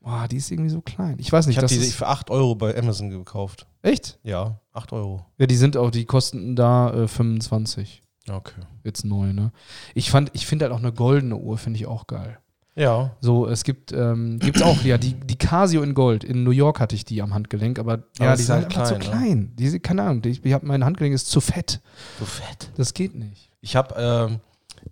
Boah, 0.00 0.28
die 0.28 0.36
ist 0.36 0.52
irgendwie 0.52 0.70
so 0.70 0.80
klein. 0.82 1.16
Ich 1.18 1.32
weiß 1.32 1.48
nicht. 1.48 1.56
Ich 1.56 1.62
habe 1.62 1.66
die 1.66 1.80
für 1.80 2.06
8 2.06 2.30
Euro 2.30 2.54
bei 2.54 2.78
Amazon 2.78 3.10
gekauft. 3.10 3.66
Echt? 3.82 4.20
Ja, 4.22 4.60
8 4.72 4.92
Euro. 4.92 5.26
Ja, 5.36 5.46
die 5.46 5.56
sind 5.56 5.76
auch, 5.76 5.90
die 5.90 6.04
kosten 6.04 6.54
da 6.54 6.94
äh, 6.94 7.08
25. 7.08 8.02
Okay. 8.28 8.62
Jetzt 8.84 9.04
neu, 9.04 9.32
ne? 9.32 9.52
Ich 9.94 10.10
fand, 10.10 10.30
ich 10.34 10.46
finde 10.46 10.64
halt 10.64 10.74
auch 10.74 10.78
eine 10.78 10.92
goldene 10.92 11.36
Uhr, 11.36 11.58
finde 11.58 11.78
ich 11.78 11.86
auch 11.86 12.06
geil. 12.06 12.38
Ja. 12.74 13.16
So, 13.20 13.46
es 13.46 13.64
gibt, 13.64 13.92
ähm, 13.92 14.38
gibt's 14.38 14.60
auch, 14.60 14.82
ja, 14.82 14.98
die, 14.98 15.14
die 15.14 15.36
Casio 15.36 15.82
in 15.82 15.94
Gold. 15.94 16.24
In 16.24 16.44
New 16.44 16.50
York 16.50 16.78
hatte 16.78 16.94
ich 16.94 17.06
die 17.06 17.22
am 17.22 17.32
Handgelenk, 17.32 17.78
aber, 17.78 18.02
ja, 18.18 18.36
die 18.36 18.42
sind 18.42 18.54
halt 18.54 18.68
klein, 18.68 18.86
zu 18.86 18.94
klein. 18.96 19.38
Ne? 19.38 19.70
Die, 19.70 19.80
keine 19.80 20.02
Ahnung, 20.02 20.22
ich, 20.26 20.44
ich 20.44 20.52
hab, 20.52 20.62
mein 20.62 20.84
Handgelenk 20.84 21.14
ist 21.14 21.30
zu 21.30 21.40
fett. 21.40 21.80
Zu 22.18 22.26
fett. 22.26 22.70
Das 22.76 22.92
geht 22.92 23.14
nicht. 23.14 23.50
Ich 23.62 23.76
habe 23.76 23.94
ähm, 23.98 24.40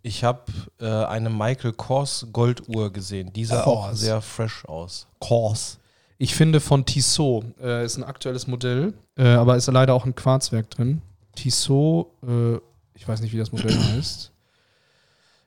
ich 0.03 0.25
hab, 0.25 0.51
äh, 0.81 0.87
eine 0.87 1.29
Michael 1.29 1.73
Kors 1.73 2.27
Golduhr 2.33 2.91
gesehen. 2.91 3.33
Die 3.35 3.45
sah 3.45 3.63
Kors. 3.63 3.91
auch 3.91 3.93
sehr 3.93 4.21
fresh 4.23 4.65
aus. 4.65 5.07
Kors. 5.21 5.79
Ich 6.17 6.35
finde 6.35 6.61
von 6.61 6.87
Tissot, 6.87 7.45
äh, 7.61 7.85
ist 7.85 7.99
ein 7.99 8.05
aktuelles 8.05 8.47
Modell, 8.47 8.95
äh, 9.17 9.29
aber 9.29 9.57
ist 9.57 9.67
leider 9.67 9.93
auch 9.93 10.07
ein 10.07 10.15
Quarzwerk 10.15 10.71
drin. 10.71 11.03
Tissot, 11.37 12.07
äh, 12.27 12.59
ich 12.95 13.07
weiß 13.07 13.21
nicht, 13.21 13.33
wie 13.33 13.39
das 13.39 13.53
Modell 13.53 13.77
heißt. 13.77 14.33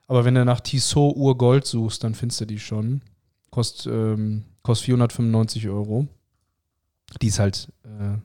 Aber 0.07 0.23
wenn 0.23 0.35
du 0.35 0.45
nach 0.45 0.61
Tissot 0.61 1.15
Uhr 1.15 1.37
Gold 1.37 1.65
suchst, 1.65 2.03
dann 2.03 2.15
findest 2.15 2.41
du 2.41 2.45
die 2.45 2.59
schon. 2.59 3.01
Kost, 3.49 3.87
ähm, 3.87 4.45
kostet 4.61 4.85
495 4.85 5.67
Euro. 5.67 6.07
Die 7.21 7.27
ist 7.27 7.39
halt. 7.39 7.71
Äh, 7.83 8.17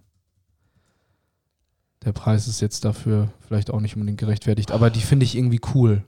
der 2.05 2.13
Preis 2.13 2.49
ist 2.49 2.61
jetzt 2.61 2.85
dafür 2.85 3.33
vielleicht 3.41 3.71
auch 3.71 3.81
nicht 3.81 3.95
unbedingt 3.95 4.19
gerechtfertigt, 4.19 4.73
aber 4.73 4.91
die 4.91 5.01
finde 5.01 5.25
ich 5.25 5.37
irgendwie 5.37 5.61
cool. 5.75 6.05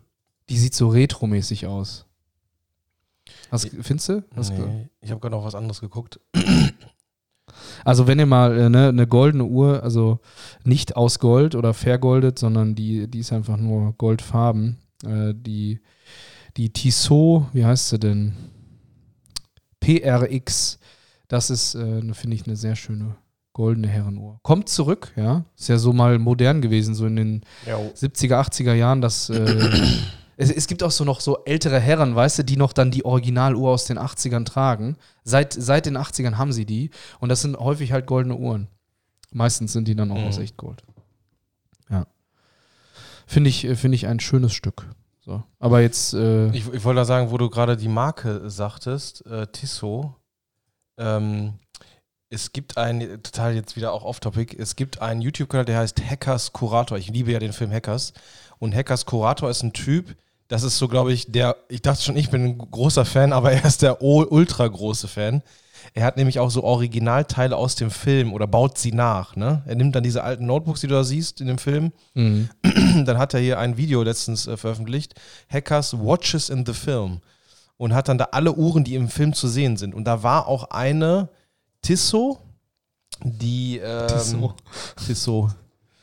Die 0.49 0.59
sieht 0.59 0.75
so 0.75 0.89
retromäßig 0.89 1.67
aus. 1.67 2.07
Was 3.51 3.65
findest 3.83 4.09
du? 4.09 4.25
Nee, 4.67 4.89
ich 5.01 5.11
habe 5.11 5.21
gerade 5.21 5.37
noch 5.37 5.45
was 5.45 5.55
anderes 5.55 5.81
geguckt. 5.81 6.21
Also 7.85 8.07
wenn 8.07 8.19
ihr 8.19 8.27
mal 8.27 8.59
äh, 8.59 8.69
ne, 8.69 8.89
eine 8.89 9.07
goldene 9.07 9.45
Uhr, 9.45 9.83
also 9.83 10.21
nicht 10.65 10.97
aus 10.97 11.19
Gold 11.19 11.55
oder 11.55 11.75
vergoldet, 11.75 12.39
sondern 12.39 12.75
die, 12.75 13.09
die 13.09 13.19
ist 13.19 13.33
einfach 13.33 13.57
nur 13.57 13.93
goldfarben, 13.99 14.79
äh, 15.05 15.35
die, 15.35 15.81
die 16.57 16.73
Tissot, 16.73 17.47
wie 17.53 17.65
heißt 17.65 17.91
sie 17.91 17.99
denn? 17.99 18.35
PRX, 19.81 20.79
das 21.29 21.51
ist, 21.51 21.75
äh, 21.75 22.01
finde 22.15 22.37
ich, 22.37 22.47
eine 22.47 22.57
sehr 22.57 22.77
schöne 22.77 23.17
goldene 23.53 23.89
Herrenuhr. 23.89 24.41
Kommt 24.43 24.69
zurück, 24.69 25.13
ja. 25.17 25.45
Ist 25.57 25.69
ja 25.69 25.79
so 25.79 25.93
mal 25.93 26.19
modern 26.19 26.61
gewesen, 26.61 26.95
so 26.95 27.07
in 27.07 27.17
den 27.17 27.41
jo. 27.67 27.93
70er, 27.95 28.35
80er 28.35 28.75
Jahren, 28.75 29.01
dass 29.01 29.31
äh, 29.31 29.71
es, 30.37 30.51
es, 30.51 30.67
gibt 30.67 30.83
auch 30.83 30.91
so 30.91 31.05
noch 31.05 31.21
so 31.21 31.45
ältere 31.45 31.79
Herren, 31.81 32.15
weißt 32.15 32.41
du, 32.41 32.45
die 32.45 32.57
noch 32.57 32.73
dann 32.73 32.91
die 32.91 33.05
Originaluhr 33.05 33.71
aus 33.71 33.85
den 33.85 33.99
80ern 33.99 34.45
tragen. 34.45 34.97
Seit, 35.25 35.53
seit 35.53 35.87
den 35.87 35.97
80ern 35.97 36.37
haben 36.37 36.53
sie 36.53 36.67
die. 36.67 36.91
Und 37.21 37.29
das 37.29 37.43
sind 37.43 37.57
häufig 37.57 37.93
halt 37.93 38.07
goldene 38.07 38.37
Uhren. 38.37 38.69
Meistens 39.33 39.73
sind 39.73 39.89
die 39.89 39.97
dann 39.97 40.11
auch 40.11 40.19
mhm. 40.19 40.27
aus 40.27 40.39
Echtgold. 40.39 40.83
Ja. 41.91 42.07
Finde 43.27 43.51
ich, 43.51 43.67
find 43.75 43.95
ich 43.95 44.07
ein 44.07 44.21
schönes 44.21 44.53
Stück. 44.53 44.87
So. 45.21 45.43
Aber 45.59 45.81
jetzt. 45.81 46.15
Äh 46.15 46.49
ich, 46.49 46.73
ich 46.73 46.85
wollte 46.85 47.01
da 47.01 47.05
sagen, 47.05 47.31
wo 47.31 47.39
du 47.39 47.49
gerade 47.49 47.77
die 47.77 47.89
Marke 47.89 48.49
sagtest, 48.51 49.25
äh, 49.27 49.47
Tissot. 49.47 50.15
Ähm, 50.97 51.55
Es 52.35 52.53
gibt 52.53 52.77
einen, 52.77 53.23
total 53.23 53.55
jetzt 53.55 53.77
wieder 53.77 53.93
auch 53.93 54.03
off-topic, 54.03 54.57
es 54.59 54.75
gibt 54.75 55.01
einen 55.01 55.21
YouTube-Kanal, 55.21 55.65
der 55.65 55.79
heißt 55.79 56.03
Hackers 56.05 56.53
Kurator. 56.53 56.99
Ich 56.99 57.09
liebe 57.09 57.31
ja 57.31 57.39
den 57.39 57.53
Film 57.53 57.71
Hackers. 57.71 58.13
Und 58.59 58.75
Hackers 58.75 59.07
Kurator 59.07 59.49
ist 59.49 59.63
ein 59.63 59.73
Typ, 59.73 60.17
das 60.49 60.65
ist 60.65 60.79
so, 60.79 60.89
glaube 60.89 61.13
ich, 61.13 61.31
der, 61.31 61.57
ich 61.69 61.81
dachte 61.81 62.03
schon, 62.03 62.17
ich 62.17 62.31
bin 62.31 62.45
ein 62.45 62.59
großer 62.59 63.05
Fan, 63.05 63.33
aber 63.33 63.53
er 63.53 63.65
ist 63.65 63.83
der 63.83 64.03
ultra 64.03 64.67
große 64.67 65.07
Fan. 65.07 65.43
Er 65.93 66.05
hat 66.05 66.17
nämlich 66.17 66.41
auch 66.41 66.51
so 66.51 66.65
Originalteile 66.65 67.57
aus 67.57 67.77
dem 67.77 67.91
Film 67.91 68.33
oder 68.33 68.49
baut 68.49 68.79
sie 68.79 68.93
nach. 68.93 69.37
Ne? 69.37 69.63
Er 69.67 69.77
nimmt 69.77 69.95
dann 69.95 70.03
diese 70.03 70.25
alten 70.25 70.47
Notebooks, 70.47 70.81
die 70.81 70.89
du 70.89 70.95
da 70.95 71.05
siehst 71.05 71.41
in 71.41 71.47
dem 71.47 71.59
Film. 71.59 71.93
Mhm. 72.15 72.49
Dann 73.05 73.19
hat 73.19 73.35
er 73.35 73.41
hier 73.41 73.59
ein 73.59 73.77
Video 73.77 74.03
letztens 74.03 74.47
äh, 74.47 74.57
veröffentlicht: 74.57 75.15
Hackers 75.53 75.99
Watches 75.99 76.49
in 76.49 76.65
the 76.67 76.73
Film. 76.73 77.21
Und 77.77 77.93
hat 77.93 78.09
dann 78.09 78.19
da 78.19 78.29
alle 78.31 78.55
Uhren, 78.55 78.85
die 78.85 78.95
im 78.95 79.09
Film 79.09 79.35
zu 79.35 79.49
sehen 79.49 79.77
sind. 79.77 79.95
Und 79.95 80.05
da 80.05 80.23
war 80.23 80.47
auch 80.47 80.71
eine 80.71 81.29
Tissot, 81.85 82.39
die. 83.23 83.79
Ähm, 83.79 84.09
Tissot. 84.09 84.55
Tissot. 85.07 85.51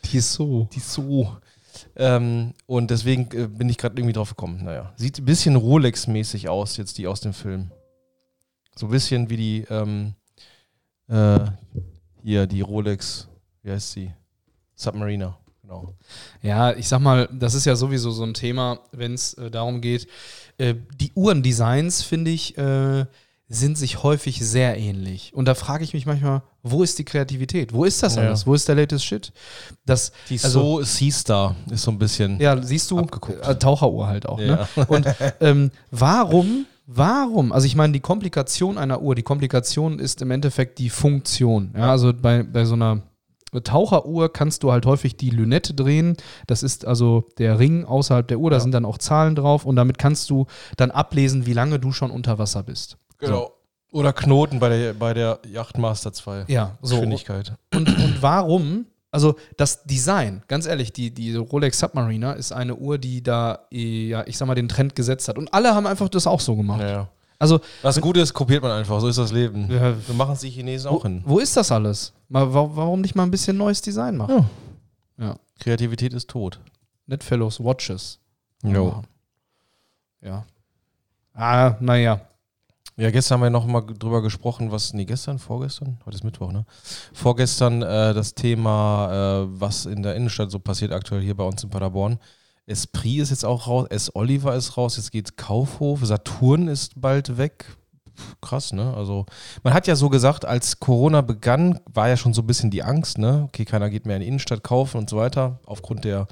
Tissot. 0.04 0.70
Tissot. 0.70 1.42
Ähm, 1.96 2.54
und 2.68 2.92
deswegen 2.92 3.30
äh, 3.32 3.48
bin 3.48 3.68
ich 3.68 3.78
gerade 3.78 3.96
irgendwie 3.98 4.14
drauf 4.14 4.30
gekommen. 4.30 4.64
Naja, 4.64 4.94
sieht 4.96 5.18
ein 5.18 5.26
bisschen 5.26 5.56
Rolex-mäßig 5.56 6.50
aus, 6.50 6.78
jetzt 6.78 6.98
die 6.98 7.08
aus 7.08 7.22
dem 7.22 7.34
Film. 7.34 7.72
So 8.76 8.86
ein 8.88 8.92
bisschen 8.92 9.30
wie 9.30 9.38
die, 9.38 9.66
ähm, 9.70 10.14
äh, 11.08 11.40
hier, 12.22 12.46
die 12.46 12.62
Rolex, 12.62 13.28
wie 13.64 13.72
heißt 13.72 13.92
sie? 13.92 14.14
Submariner, 14.76 15.38
genau. 15.62 15.96
Ja, 16.42 16.74
ich 16.74 16.88
sag 16.88 17.00
mal, 17.00 17.28
das 17.32 17.56
ist 17.56 17.66
ja 17.66 17.76
sowieso 17.76 18.12
so 18.12 18.24
ein 18.24 18.34
Thema, 18.34 18.80
wenn 18.92 19.14
es 19.16 19.34
äh, 19.34 19.50
darum 19.50 19.82
geht. 19.82 20.08
Äh, 20.58 20.76
die 21.00 21.12
Uhrendesigns, 21.16 22.04
finde 22.04 22.32
ich, 22.32 22.58
äh, 22.58 23.06
sind 23.54 23.78
sich 23.78 24.02
häufig 24.02 24.40
sehr 24.40 24.78
ähnlich. 24.78 25.34
Und 25.34 25.46
da 25.46 25.56
frage 25.56 25.84
ich 25.84 25.94
mich 25.94 26.06
manchmal, 26.06 26.42
wo 26.64 26.84
ist 26.84 26.98
die 27.00 27.04
Kreativität? 27.04 27.74
Wo 27.74 27.84
ist 27.84 28.02
das 28.02 28.16
ja. 28.16 28.24
alles? 28.24 28.48
Wo 28.48 28.54
ist 28.54 28.68
der 28.68 28.76
latest 28.76 29.06
Shit? 29.06 29.34
Das, 29.86 30.12
die 30.30 30.40
also, 30.42 30.80
So 30.80 30.84
Seastar 30.84 31.56
ist 31.70 31.84
so 31.84 31.92
ein 31.92 32.00
bisschen. 32.00 32.40
Ja, 32.40 32.62
siehst 32.62 32.90
du, 32.92 33.00
äh, 33.00 33.56
Taucheruhr 33.56 34.08
halt 34.08 34.28
auch. 34.28 34.38
Ne? 34.38 34.46
Ja. 34.48 34.68
Ne? 34.76 34.86
Und 34.88 35.08
ähm, 35.42 35.72
warum 35.92 36.66
Warum? 36.94 37.54
Also 37.54 37.68
ich 37.68 37.76
meine, 37.76 37.94
die 37.94 38.02
Komplikation 38.02 38.78
einer 38.78 39.02
Uhr, 39.02 39.16
die 39.16 39.24
Komplikation 39.24 39.98
ist 39.98 40.22
im 40.22 40.30
Endeffekt 40.30 40.78
die 40.78 40.90
Funktion. 40.90 41.72
Ja, 41.78 41.90
also 41.90 42.12
bei, 42.12 42.44
bei 42.44 42.66
so 42.66 42.74
einer 42.74 43.04
Taucheruhr 43.64 44.32
kannst 44.32 44.64
du 44.64 44.72
halt 44.74 44.86
häufig 44.86 45.16
die 45.16 45.30
Lünette 45.30 45.74
drehen. 45.74 46.18
Das 46.48 46.64
ist 46.64 46.86
also 46.86 47.30
der 47.38 47.60
Ring 47.60 47.86
außerhalb 47.86 48.28
der 48.28 48.40
Uhr, 48.40 48.50
da 48.50 48.58
ja. 48.58 48.60
sind 48.62 48.74
dann 48.74 48.86
auch 48.86 48.98
Zahlen 48.98 49.36
drauf 49.36 49.66
und 49.66 49.78
damit 49.78 49.98
kannst 49.98 50.30
du 50.30 50.48
dann 50.76 50.92
ablesen, 50.92 51.46
wie 51.46 51.54
lange 51.54 51.80
du 51.80 51.94
schon 51.94 52.12
unter 52.12 52.40
Wasser 52.40 52.64
bist. 52.64 52.98
Genau. 53.22 53.54
So. 53.92 53.98
Oder 54.00 54.14
Knoten 54.14 54.60
bei 54.60 54.70
der, 54.70 54.94
bei 54.94 55.14
der 55.14 55.40
Yachtmaster 55.48 56.14
2. 56.14 56.46
Ja, 56.48 56.78
so. 56.82 56.96
Geschwindigkeit. 56.96 57.54
Und, 57.74 57.90
und 57.90 58.22
warum 58.22 58.86
also 59.14 59.36
das 59.58 59.84
Design, 59.84 60.42
ganz 60.48 60.66
ehrlich, 60.66 60.94
die, 60.94 61.12
die 61.12 61.36
Rolex 61.36 61.80
Submariner 61.80 62.38
ist 62.38 62.54
eine 62.54 62.76
Uhr, 62.76 62.98
die 62.98 63.22
da, 63.22 63.68
ja, 63.70 64.26
ich 64.26 64.38
sag 64.38 64.48
mal, 64.48 64.56
den 64.56 64.70
Trend 64.70 64.96
gesetzt 64.96 65.28
hat. 65.28 65.38
Und 65.38 65.54
alle 65.54 65.76
haben 65.76 65.86
einfach 65.86 66.08
das 66.08 66.28
auch 66.28 66.40
so 66.40 66.56
gemacht. 66.56 66.80
Ja. 66.80 67.10
Also, 67.38 67.60
Was 67.82 68.00
gut 68.00 68.16
ist, 68.16 68.34
kopiert 68.34 68.64
man 68.64 68.72
einfach. 68.72 69.02
So 69.02 69.10
ist 69.10 69.18
das 69.18 69.34
Leben. 69.34 69.70
Ja, 69.70 69.96
so 70.08 70.14
machen 70.14 70.34
es 70.34 70.40
die 70.40 70.50
Chinesen 70.50 70.90
wo, 70.92 70.96
auch 70.96 71.04
hin. 71.04 71.24
Wo 71.26 71.40
ist 71.40 71.58
das 71.58 71.72
alles? 71.72 72.14
Mal, 72.30 72.54
warum 72.54 73.02
nicht 73.02 73.16
mal 73.16 73.24
ein 73.24 73.32
bisschen 73.32 73.58
neues 73.58 73.82
Design 73.82 74.16
machen? 74.16 74.48
Ja. 75.18 75.26
ja. 75.26 75.36
Kreativität 75.60 76.14
ist 76.14 76.30
tot. 76.30 76.60
Netfellows 77.08 77.60
Watches. 77.62 78.20
Jo. 78.64 79.04
Ja. 80.22 80.46
Ah, 81.34 81.76
naja. 81.82 82.22
Ja, 83.02 83.10
gestern 83.10 83.38
haben 83.38 83.46
wir 83.46 83.50
noch 83.50 83.66
mal 83.66 83.82
drüber 83.82 84.22
gesprochen, 84.22 84.72
was, 84.72 84.94
nee, 84.94 85.06
gestern, 85.06 85.40
vorgestern? 85.40 85.98
Heute 86.06 86.18
ist 86.18 86.24
Mittwoch, 86.24 86.52
ne? 86.52 86.68
Vorgestern 87.14 87.82
äh, 87.82 88.14
das 88.14 88.36
Thema, 88.36 89.42
äh, 89.42 89.48
was 89.60 89.88
in 89.88 90.04
der 90.04 90.14
Innenstadt 90.14 90.52
so 90.52 90.60
passiert 90.60 90.92
aktuell 90.92 91.24
hier 91.24 91.36
bei 91.36 91.44
uns 91.44 91.64
in 91.64 91.72
Paderborn. 91.72 92.20
Esprit 92.68 93.18
ist 93.18 93.32
jetzt 93.32 93.44
auch 93.44 93.66
raus, 93.66 93.88
S. 93.90 94.16
Oliver 94.16 94.54
ist 94.56 94.78
raus, 94.78 94.98
jetzt 94.98 95.12
geht 95.12 95.36
Kaufhof, 95.36 96.02
Saturn 96.06 96.68
ist 96.68 97.02
bald 97.02 97.40
weg. 97.40 97.76
Krass, 98.40 98.72
ne? 98.72 98.94
Also, 98.96 99.26
man 99.64 99.74
hat 99.74 99.88
ja 99.88 99.96
so 99.96 100.10
gesagt, 100.10 100.46
als 100.46 100.80
Corona 100.80 101.22
begann, 101.22 101.80
war 101.92 102.08
ja 102.08 102.18
schon 102.18 102.36
so 102.36 102.44
ein 102.44 102.48
bisschen 102.48 102.70
die 102.70 102.84
Angst, 102.84 103.18
ne? 103.18 103.46
Okay, 103.48 103.66
keiner 103.66 103.90
geht 103.90 104.06
mehr 104.06 104.18
in 104.18 104.22
die 104.22 104.28
Innenstadt 104.28 104.64
kaufen 104.64 104.98
und 105.00 105.10
so 105.10 105.18
weiter, 105.18 105.60
aufgrund 105.66 106.06
der 106.06 106.28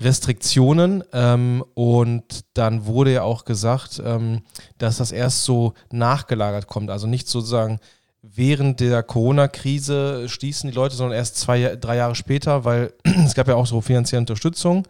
Restriktionen. 0.00 1.04
Ähm, 1.12 1.64
und 1.74 2.44
dann 2.54 2.86
wurde 2.86 3.12
ja 3.12 3.22
auch 3.22 3.44
gesagt, 3.44 4.02
ähm, 4.04 4.42
dass 4.78 4.98
das 4.98 5.12
erst 5.12 5.44
so 5.44 5.74
nachgelagert 5.90 6.66
kommt. 6.66 6.90
Also 6.90 7.06
nicht 7.06 7.28
sozusagen 7.28 7.78
während 8.22 8.80
der 8.80 9.02
Corona-Krise 9.02 10.28
stießen 10.28 10.70
die 10.70 10.74
Leute, 10.74 10.96
sondern 10.96 11.16
erst 11.16 11.36
zwei, 11.36 11.76
drei 11.76 11.96
Jahre 11.96 12.14
später, 12.14 12.64
weil 12.64 12.92
es 13.24 13.34
gab 13.34 13.48
ja 13.48 13.54
auch 13.54 13.66
so 13.66 13.80
finanzielle 13.80 14.20
Unterstützung. 14.20 14.86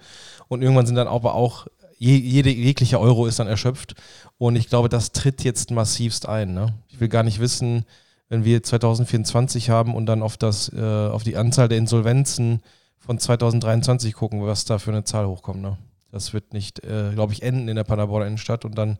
Und 0.49 0.63
irgendwann 0.63 0.87
sind 0.87 0.97
dann 0.97 1.09
aber 1.09 1.35
auch, 1.35 1.67
jede, 1.99 2.51
jegliche 2.51 3.01
Euro 3.01 3.27
ist 3.27 3.39
dann 3.39 3.47
erschöpft. 3.47 3.95
Und 4.37 4.57
ich 4.57 4.69
glaube, 4.69 4.91
das 4.91 5.13
tritt 5.13 5.45
jetzt 5.45 5.71
massivst 5.71 6.29
ein. 6.29 6.53
Ne? 6.53 6.75
Ich 6.89 7.01
will 7.01 7.09
gar 7.09 7.23
nicht 7.23 7.41
wissen, 7.41 7.87
wenn 8.29 8.45
wir 8.45 8.63
2024 8.63 9.71
haben 9.71 9.95
und 9.95 10.07
dann 10.07 10.23
auf, 10.23 10.37
das, 10.37 10.71
äh, 10.73 10.81
auf 10.81 11.23
die 11.23 11.37
Anzahl 11.37 11.69
der 11.69 11.79
Insolvenzen 11.79 12.61
von 13.07 13.19
2023 13.19 14.15
gucken, 14.15 14.45
was 14.45 14.65
da 14.65 14.79
für 14.79 14.91
eine 14.91 15.05
Zahl 15.05 15.27
hochkommt. 15.27 15.63
Ne? 15.63 15.79
Das 16.11 16.33
wird 16.33 16.53
nicht, 16.53 16.85
äh, 16.85 17.13
glaube 17.15 17.33
ich, 17.33 17.43
enden 17.43 17.69
in 17.69 17.77
der 17.77 17.85
Paderborner 17.85 18.27
Innenstadt 18.27 18.65
und 18.65 18.77
dann 18.77 18.99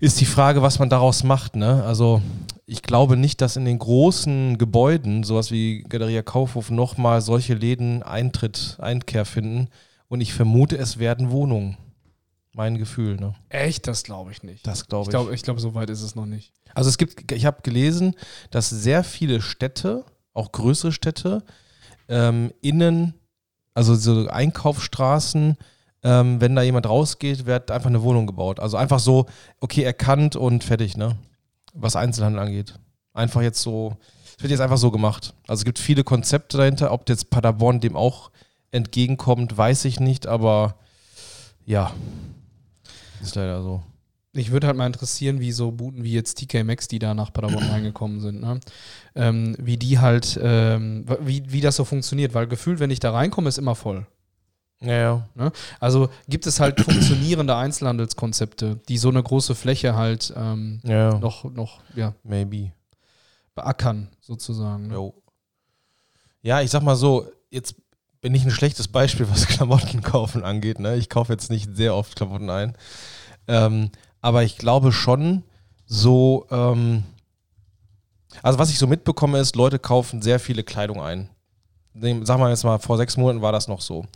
ist 0.00 0.20
die 0.20 0.26
Frage, 0.26 0.62
was 0.62 0.78
man 0.78 0.88
daraus 0.88 1.22
macht. 1.22 1.54
Ne? 1.54 1.84
Also 1.84 2.22
ich 2.66 2.82
glaube 2.82 3.16
nicht, 3.16 3.40
dass 3.40 3.56
in 3.56 3.64
den 3.64 3.78
großen 3.78 4.58
Gebäuden, 4.58 5.22
sowas 5.22 5.50
wie 5.50 5.82
Galeria 5.82 6.22
Kaufhof, 6.22 6.70
nochmal 6.70 7.20
solche 7.20 7.54
Läden 7.54 8.02
Eintritt, 8.02 8.76
Einkehr 8.80 9.24
finden. 9.24 9.68
Und 10.08 10.20
ich 10.20 10.32
vermute, 10.32 10.76
es 10.76 10.98
werden 10.98 11.30
Wohnungen. 11.30 11.76
Mein 12.52 12.78
Gefühl. 12.78 13.16
Ne? 13.16 13.34
Echt? 13.48 13.86
Das 13.86 14.04
glaube 14.04 14.30
ich 14.30 14.42
nicht. 14.42 14.66
Das 14.66 14.86
glaube 14.86 15.02
ich. 15.02 15.08
Ich 15.08 15.10
glaube, 15.10 15.34
ich 15.34 15.42
glaub, 15.42 15.60
so 15.60 15.74
weit 15.74 15.90
ist 15.90 16.02
es 16.02 16.14
noch 16.14 16.26
nicht. 16.26 16.52
Also 16.72 16.88
es 16.88 16.98
gibt, 16.98 17.32
ich 17.32 17.46
habe 17.46 17.62
gelesen, 17.62 18.14
dass 18.50 18.70
sehr 18.70 19.04
viele 19.04 19.40
Städte, 19.40 20.04
auch 20.32 20.52
größere 20.52 20.92
Städte, 20.92 21.42
ähm, 22.08 22.52
innen, 22.60 23.14
also 23.74 23.94
so 23.94 24.28
Einkaufsstraßen, 24.28 25.56
ähm, 26.02 26.40
wenn 26.40 26.54
da 26.54 26.62
jemand 26.62 26.86
rausgeht, 26.86 27.46
wird 27.46 27.70
einfach 27.70 27.88
eine 27.88 28.02
Wohnung 28.02 28.26
gebaut. 28.26 28.60
Also 28.60 28.76
einfach 28.76 28.98
so, 28.98 29.26
okay, 29.60 29.82
erkannt 29.82 30.36
und 30.36 30.62
fertig, 30.62 30.96
ne? 30.96 31.16
Was 31.72 31.96
Einzelhandel 31.96 32.42
angeht. 32.42 32.78
Einfach 33.14 33.40
jetzt 33.42 33.62
so, 33.62 33.96
es 34.36 34.42
wird 34.42 34.50
jetzt 34.50 34.60
einfach 34.60 34.76
so 34.76 34.90
gemacht. 34.90 35.34
Also 35.48 35.60
es 35.60 35.64
gibt 35.64 35.78
viele 35.78 36.04
Konzepte 36.04 36.58
dahinter. 36.58 36.92
Ob 36.92 37.08
jetzt 37.08 37.30
Paderborn 37.30 37.80
dem 37.80 37.96
auch 37.96 38.30
entgegenkommt, 38.70 39.56
weiß 39.56 39.86
ich 39.86 39.98
nicht, 39.98 40.26
aber 40.26 40.76
ja, 41.64 41.92
ist 43.22 43.34
leider 43.34 43.62
so. 43.62 43.82
Ich 44.34 44.50
würde 44.50 44.66
halt 44.66 44.76
mal 44.76 44.86
interessieren, 44.86 45.40
wie 45.40 45.52
so 45.52 45.70
Buden 45.70 46.04
wie 46.04 46.12
jetzt 46.12 46.38
TK 46.38 46.64
Maxx, 46.64 46.88
die 46.88 46.98
da 46.98 47.14
nach 47.14 47.32
Paderborn 47.32 47.64
reingekommen 47.70 48.20
sind, 48.20 48.40
ne? 48.40 48.60
ähm, 49.14 49.56
wie 49.58 49.76
die 49.76 49.98
halt, 49.98 50.38
ähm, 50.42 51.04
wie, 51.20 51.44
wie 51.46 51.60
das 51.60 51.76
so 51.76 51.84
funktioniert, 51.84 52.34
weil 52.34 52.46
gefühlt, 52.46 52.80
wenn 52.80 52.90
ich 52.90 53.00
da 53.00 53.12
reinkomme, 53.12 53.48
ist 53.48 53.58
immer 53.58 53.74
voll. 53.74 54.06
Ja, 54.80 54.94
ja. 54.94 55.28
Ne? 55.34 55.52
Also 55.80 56.08
gibt 56.28 56.46
es 56.46 56.60
halt 56.60 56.80
funktionierende 56.80 57.56
Einzelhandelskonzepte, 57.56 58.80
die 58.88 58.98
so 58.98 59.08
eine 59.08 59.22
große 59.22 59.54
Fläche 59.54 59.94
halt 59.94 60.32
ähm, 60.36 60.80
ja. 60.84 61.18
noch, 61.18 61.44
noch, 61.44 61.80
ja. 61.94 62.14
Maybe. 62.22 62.72
Beackern, 63.54 64.08
sozusagen. 64.20 64.88
Ne? 64.88 65.12
Ja, 66.42 66.60
ich 66.60 66.70
sag 66.70 66.82
mal 66.82 66.96
so, 66.96 67.30
jetzt 67.50 67.76
bin 68.20 68.34
ich 68.34 68.44
ein 68.44 68.50
schlechtes 68.50 68.88
Beispiel, 68.88 69.28
was 69.30 69.46
Klamotten 69.48 70.02
kaufen 70.02 70.44
angeht. 70.44 70.80
Ne? 70.80 70.96
Ich 70.96 71.08
kaufe 71.08 71.32
jetzt 71.32 71.50
nicht 71.50 71.76
sehr 71.76 71.94
oft 71.94 72.16
Klamotten 72.16 72.50
ein. 72.50 72.76
Ähm, 73.46 73.90
aber 74.24 74.42
ich 74.42 74.56
glaube 74.56 74.90
schon, 74.90 75.42
so, 75.84 76.46
ähm, 76.50 77.04
also 78.42 78.58
was 78.58 78.70
ich 78.70 78.78
so 78.78 78.86
mitbekomme 78.86 79.38
ist, 79.38 79.54
Leute 79.54 79.78
kaufen 79.78 80.22
sehr 80.22 80.40
viele 80.40 80.64
Kleidung 80.64 81.02
ein. 81.02 81.28
Sagen 81.92 82.40
wir 82.40 82.48
jetzt 82.48 82.64
mal, 82.64 82.78
vor 82.78 82.96
sechs 82.96 83.18
Monaten 83.18 83.42
war 83.42 83.52
das 83.52 83.68
noch 83.68 83.82
so. 83.82 84.06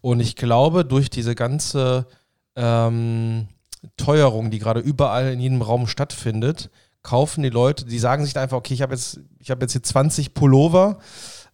Und 0.00 0.20
ich 0.20 0.36
glaube, 0.36 0.84
durch 0.84 1.10
diese 1.10 1.34
ganze 1.34 2.06
ähm, 2.54 3.48
Teuerung, 3.96 4.52
die 4.52 4.60
gerade 4.60 4.78
überall 4.78 5.32
in 5.32 5.40
jedem 5.40 5.60
Raum 5.60 5.88
stattfindet, 5.88 6.70
kaufen 7.02 7.42
die 7.42 7.50
Leute, 7.50 7.84
die 7.84 7.98
sagen 7.98 8.24
sich 8.24 8.36
einfach, 8.36 8.58
okay, 8.58 8.74
ich 8.74 8.82
habe 8.82 8.94
jetzt, 8.94 9.18
ich 9.40 9.50
habe 9.50 9.62
jetzt 9.62 9.72
hier 9.72 9.82
20 9.82 10.34
Pullover, 10.34 11.00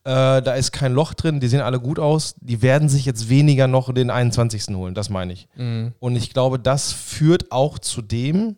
äh, 0.04 0.42
da 0.42 0.54
ist 0.54 0.72
kein 0.72 0.92
Loch 0.92 1.14
drin, 1.14 1.40
die 1.40 1.48
sehen 1.48 1.60
alle 1.60 1.80
gut 1.80 1.98
aus, 1.98 2.34
die 2.40 2.62
werden 2.62 2.88
sich 2.88 3.04
jetzt 3.04 3.28
weniger 3.28 3.66
noch 3.66 3.92
den 3.92 4.10
21. 4.10 4.74
holen, 4.76 4.94
das 4.94 5.10
meine 5.10 5.32
ich. 5.32 5.48
Mhm. 5.56 5.94
Und 5.98 6.16
ich 6.16 6.32
glaube, 6.32 6.58
das 6.58 6.92
führt 6.92 7.50
auch 7.50 7.78
zu 7.78 8.02
dem, 8.02 8.56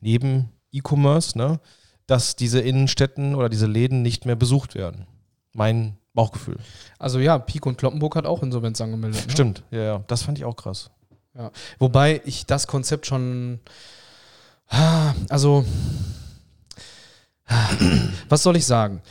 neben 0.00 0.50
E-Commerce, 0.72 1.36
ne, 1.36 1.60
dass 2.06 2.36
diese 2.36 2.60
Innenstädten 2.60 3.34
oder 3.34 3.48
diese 3.48 3.66
Läden 3.66 4.02
nicht 4.02 4.26
mehr 4.26 4.36
besucht 4.36 4.74
werden. 4.74 5.06
Mein 5.52 5.96
Bauchgefühl. 6.12 6.58
Also 6.98 7.18
ja, 7.18 7.38
Peak 7.38 7.66
und 7.66 7.78
Kloppenburg 7.78 8.16
hat 8.16 8.26
auch 8.26 8.42
Insolvenz 8.42 8.80
angemeldet. 8.80 9.26
Ne? 9.26 9.32
Stimmt, 9.32 9.62
ja, 9.70 9.82
ja. 9.82 10.04
Das 10.06 10.22
fand 10.22 10.38
ich 10.38 10.44
auch 10.44 10.56
krass. 10.56 10.90
Ja. 11.34 11.50
Wobei 11.78 12.20
ich 12.24 12.46
das 12.46 12.66
Konzept 12.66 13.06
schon. 13.06 13.60
Ah, 14.68 15.14
also 15.28 15.64
Was 18.28 18.42
soll 18.42 18.56
ich 18.56 18.66
sagen? 18.66 19.02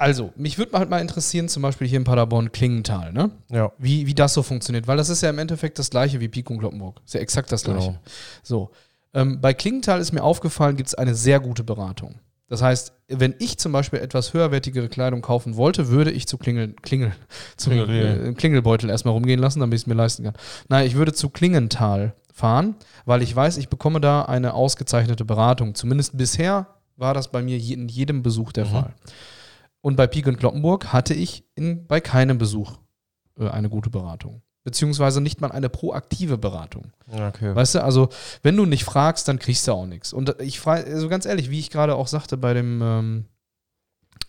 Also, 0.00 0.32
mich 0.34 0.56
würde 0.56 0.78
halt 0.78 0.88
mal 0.88 0.98
interessieren, 1.00 1.48
zum 1.50 1.62
Beispiel 1.62 1.86
hier 1.86 1.98
in 1.98 2.04
Paderborn 2.04 2.52
Klingenthal, 2.52 3.12
ne? 3.12 3.30
Ja. 3.50 3.70
Wie, 3.76 4.06
wie 4.06 4.14
das 4.14 4.32
so 4.32 4.42
funktioniert, 4.42 4.86
weil 4.88 4.96
das 4.96 5.10
ist 5.10 5.20
ja 5.22 5.28
im 5.28 5.38
Endeffekt 5.38 5.78
das 5.78 5.90
gleiche 5.90 6.20
wie 6.20 6.28
Pik 6.28 6.48
und 6.48 6.58
Kloppenburg. 6.58 7.02
Ist 7.04 7.12
ja 7.12 7.20
exakt 7.20 7.52
das 7.52 7.64
gleiche. 7.64 7.88
Genau. 7.88 8.00
So. 8.42 8.70
Ähm, 9.12 9.42
bei 9.42 9.52
Klingenthal 9.52 10.00
ist 10.00 10.12
mir 10.12 10.22
aufgefallen, 10.22 10.76
gibt 10.76 10.88
es 10.88 10.94
eine 10.94 11.14
sehr 11.14 11.38
gute 11.38 11.64
Beratung. 11.64 12.14
Das 12.48 12.62
heißt, 12.62 12.94
wenn 13.08 13.34
ich 13.40 13.58
zum 13.58 13.72
Beispiel 13.72 13.98
etwas 13.98 14.32
höherwertigere 14.32 14.88
Kleidung 14.88 15.20
kaufen 15.20 15.56
wollte, 15.56 15.88
würde 15.88 16.10
ich 16.12 16.26
zu 16.26 16.38
Klingel, 16.38 16.72
Klingel, 16.80 17.12
zum 17.58 17.74
äh, 17.74 18.32
Klingelbeutel 18.32 18.88
erstmal 18.88 19.12
rumgehen 19.12 19.38
lassen, 19.38 19.60
damit 19.60 19.76
ich 19.76 19.82
es 19.82 19.86
mir 19.86 19.94
leisten 19.94 20.24
kann. 20.24 20.34
Nein, 20.70 20.86
ich 20.86 20.94
würde 20.94 21.12
zu 21.12 21.28
Klingenthal 21.28 22.14
fahren, 22.32 22.74
weil 23.04 23.20
ich 23.20 23.36
weiß, 23.36 23.58
ich 23.58 23.68
bekomme 23.68 24.00
da 24.00 24.22
eine 24.22 24.54
ausgezeichnete 24.54 25.26
Beratung. 25.26 25.74
Zumindest 25.74 26.16
bisher 26.16 26.68
war 26.96 27.12
das 27.12 27.30
bei 27.30 27.42
mir 27.42 27.58
in 27.58 27.88
jedem 27.90 28.22
Besuch 28.22 28.52
der 28.52 28.64
Mhm. 28.64 28.70
Fall. 28.70 28.94
Und 29.82 29.96
bei 29.96 30.06
Pik 30.06 30.26
und 30.26 30.36
Kloppenburg 30.38 30.92
hatte 30.92 31.14
ich 31.14 31.44
in, 31.54 31.86
bei 31.86 32.00
keinem 32.00 32.38
Besuch 32.38 32.78
äh, 33.38 33.48
eine 33.48 33.68
gute 33.70 33.90
Beratung. 33.90 34.42
Beziehungsweise 34.62 35.22
nicht 35.22 35.40
mal 35.40 35.50
eine 35.50 35.70
proaktive 35.70 36.36
Beratung. 36.36 36.92
Okay. 37.10 37.54
Weißt 37.54 37.76
du, 37.76 37.82
also 37.82 38.10
wenn 38.42 38.56
du 38.56 38.66
nicht 38.66 38.84
fragst, 38.84 39.26
dann 39.26 39.38
kriegst 39.38 39.66
du 39.66 39.72
auch 39.72 39.86
nichts. 39.86 40.12
Und 40.12 40.36
ich 40.40 40.60
frage, 40.60 40.84
also 40.92 41.08
ganz 41.08 41.24
ehrlich, 41.24 41.48
wie 41.50 41.58
ich 41.58 41.70
gerade 41.70 41.94
auch 41.94 42.06
sagte 42.08 42.36
bei 42.36 42.52
dem, 42.52 42.82
ähm, 42.82 43.24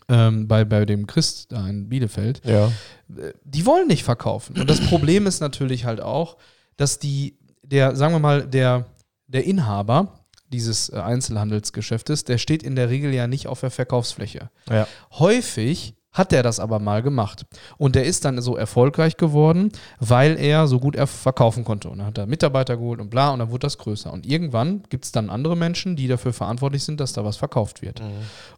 ähm, 0.08 0.48
bei, 0.48 0.64
bei 0.64 0.86
dem 0.86 1.06
Christ 1.06 1.52
da 1.52 1.68
in 1.68 1.90
Bielefeld, 1.90 2.40
Ja. 2.46 2.68
äh, 3.14 3.32
die 3.44 3.66
wollen 3.66 3.88
nicht 3.88 4.04
verkaufen. 4.04 4.58
Und 4.58 4.70
das 4.70 4.80
Problem 4.88 5.26
ist 5.26 5.40
natürlich 5.40 5.84
halt 5.84 6.00
auch, 6.00 6.38
dass 6.78 6.98
die, 6.98 7.36
der, 7.62 7.94
sagen 7.94 8.14
wir 8.14 8.18
mal, 8.18 8.46
der, 8.46 8.86
der 9.26 9.44
Inhaber 9.44 10.21
dieses 10.52 10.90
äh, 10.90 10.96
Einzelhandelsgeschäftes, 10.96 12.24
der 12.24 12.38
steht 12.38 12.62
in 12.62 12.76
der 12.76 12.90
Regel 12.90 13.12
ja 13.12 13.26
nicht 13.26 13.46
auf 13.46 13.60
der 13.60 13.70
Verkaufsfläche. 13.70 14.50
Ja. 14.70 14.86
Häufig 15.12 15.94
hat 16.12 16.32
er 16.32 16.42
das 16.42 16.60
aber 16.60 16.78
mal 16.78 17.02
gemacht. 17.02 17.46
Und 17.78 17.94
der 17.94 18.04
ist 18.04 18.24
dann 18.24 18.40
so 18.42 18.56
erfolgreich 18.56 19.16
geworden, 19.16 19.72
weil 19.98 20.38
er 20.38 20.66
so 20.66 20.78
gut 20.78 20.94
er 20.94 21.06
verkaufen 21.06 21.64
konnte. 21.64 21.88
Und 21.88 21.98
dann 21.98 22.06
hat 22.06 22.18
er 22.18 22.26
Mitarbeiter 22.26 22.76
geholt 22.76 23.00
und 23.00 23.08
bla, 23.08 23.30
und 23.30 23.38
dann 23.38 23.50
wurde 23.50 23.66
das 23.66 23.78
größer. 23.78 24.12
Und 24.12 24.26
irgendwann 24.26 24.82
gibt 24.90 25.06
es 25.06 25.12
dann 25.12 25.30
andere 25.30 25.56
Menschen, 25.56 25.96
die 25.96 26.08
dafür 26.08 26.34
verantwortlich 26.34 26.84
sind, 26.84 27.00
dass 27.00 27.14
da 27.14 27.24
was 27.24 27.38
verkauft 27.38 27.80
wird. 27.80 28.02
Mhm. 28.02 28.12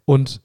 Und 0.04 0.40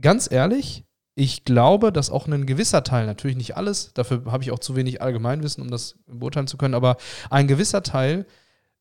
ganz 0.00 0.30
ehrlich, 0.30 0.84
ich 1.16 1.44
glaube, 1.44 1.92
dass 1.92 2.10
auch 2.10 2.26
ein 2.26 2.46
gewisser 2.46 2.82
Teil, 2.82 3.06
natürlich 3.06 3.36
nicht 3.36 3.56
alles, 3.56 3.92
dafür 3.94 4.24
habe 4.26 4.42
ich 4.42 4.50
auch 4.50 4.58
zu 4.58 4.74
wenig 4.74 5.00
Allgemeinwissen, 5.00 5.62
um 5.62 5.70
das 5.70 5.96
beurteilen 6.06 6.48
zu 6.48 6.56
können, 6.56 6.74
aber 6.74 6.96
ein 7.30 7.46
gewisser 7.46 7.82
Teil, 7.82 8.26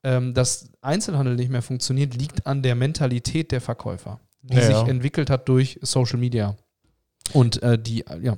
ähm, 0.03 0.33
dass 0.33 0.69
Einzelhandel 0.81 1.35
nicht 1.35 1.49
mehr 1.49 1.61
funktioniert, 1.61 2.15
liegt 2.15 2.45
an 2.45 2.61
der 2.61 2.75
Mentalität 2.75 3.51
der 3.51 3.61
Verkäufer, 3.61 4.19
die 4.41 4.55
Ja, 4.55 4.61
sich 4.61 4.75
ja. 4.75 4.87
entwickelt 4.87 5.29
hat 5.29 5.47
durch 5.49 5.79
Social 5.81 6.19
Media. 6.19 6.55
Und 7.31 7.63
äh, 7.63 7.79
die, 7.79 8.03
ja, 8.21 8.35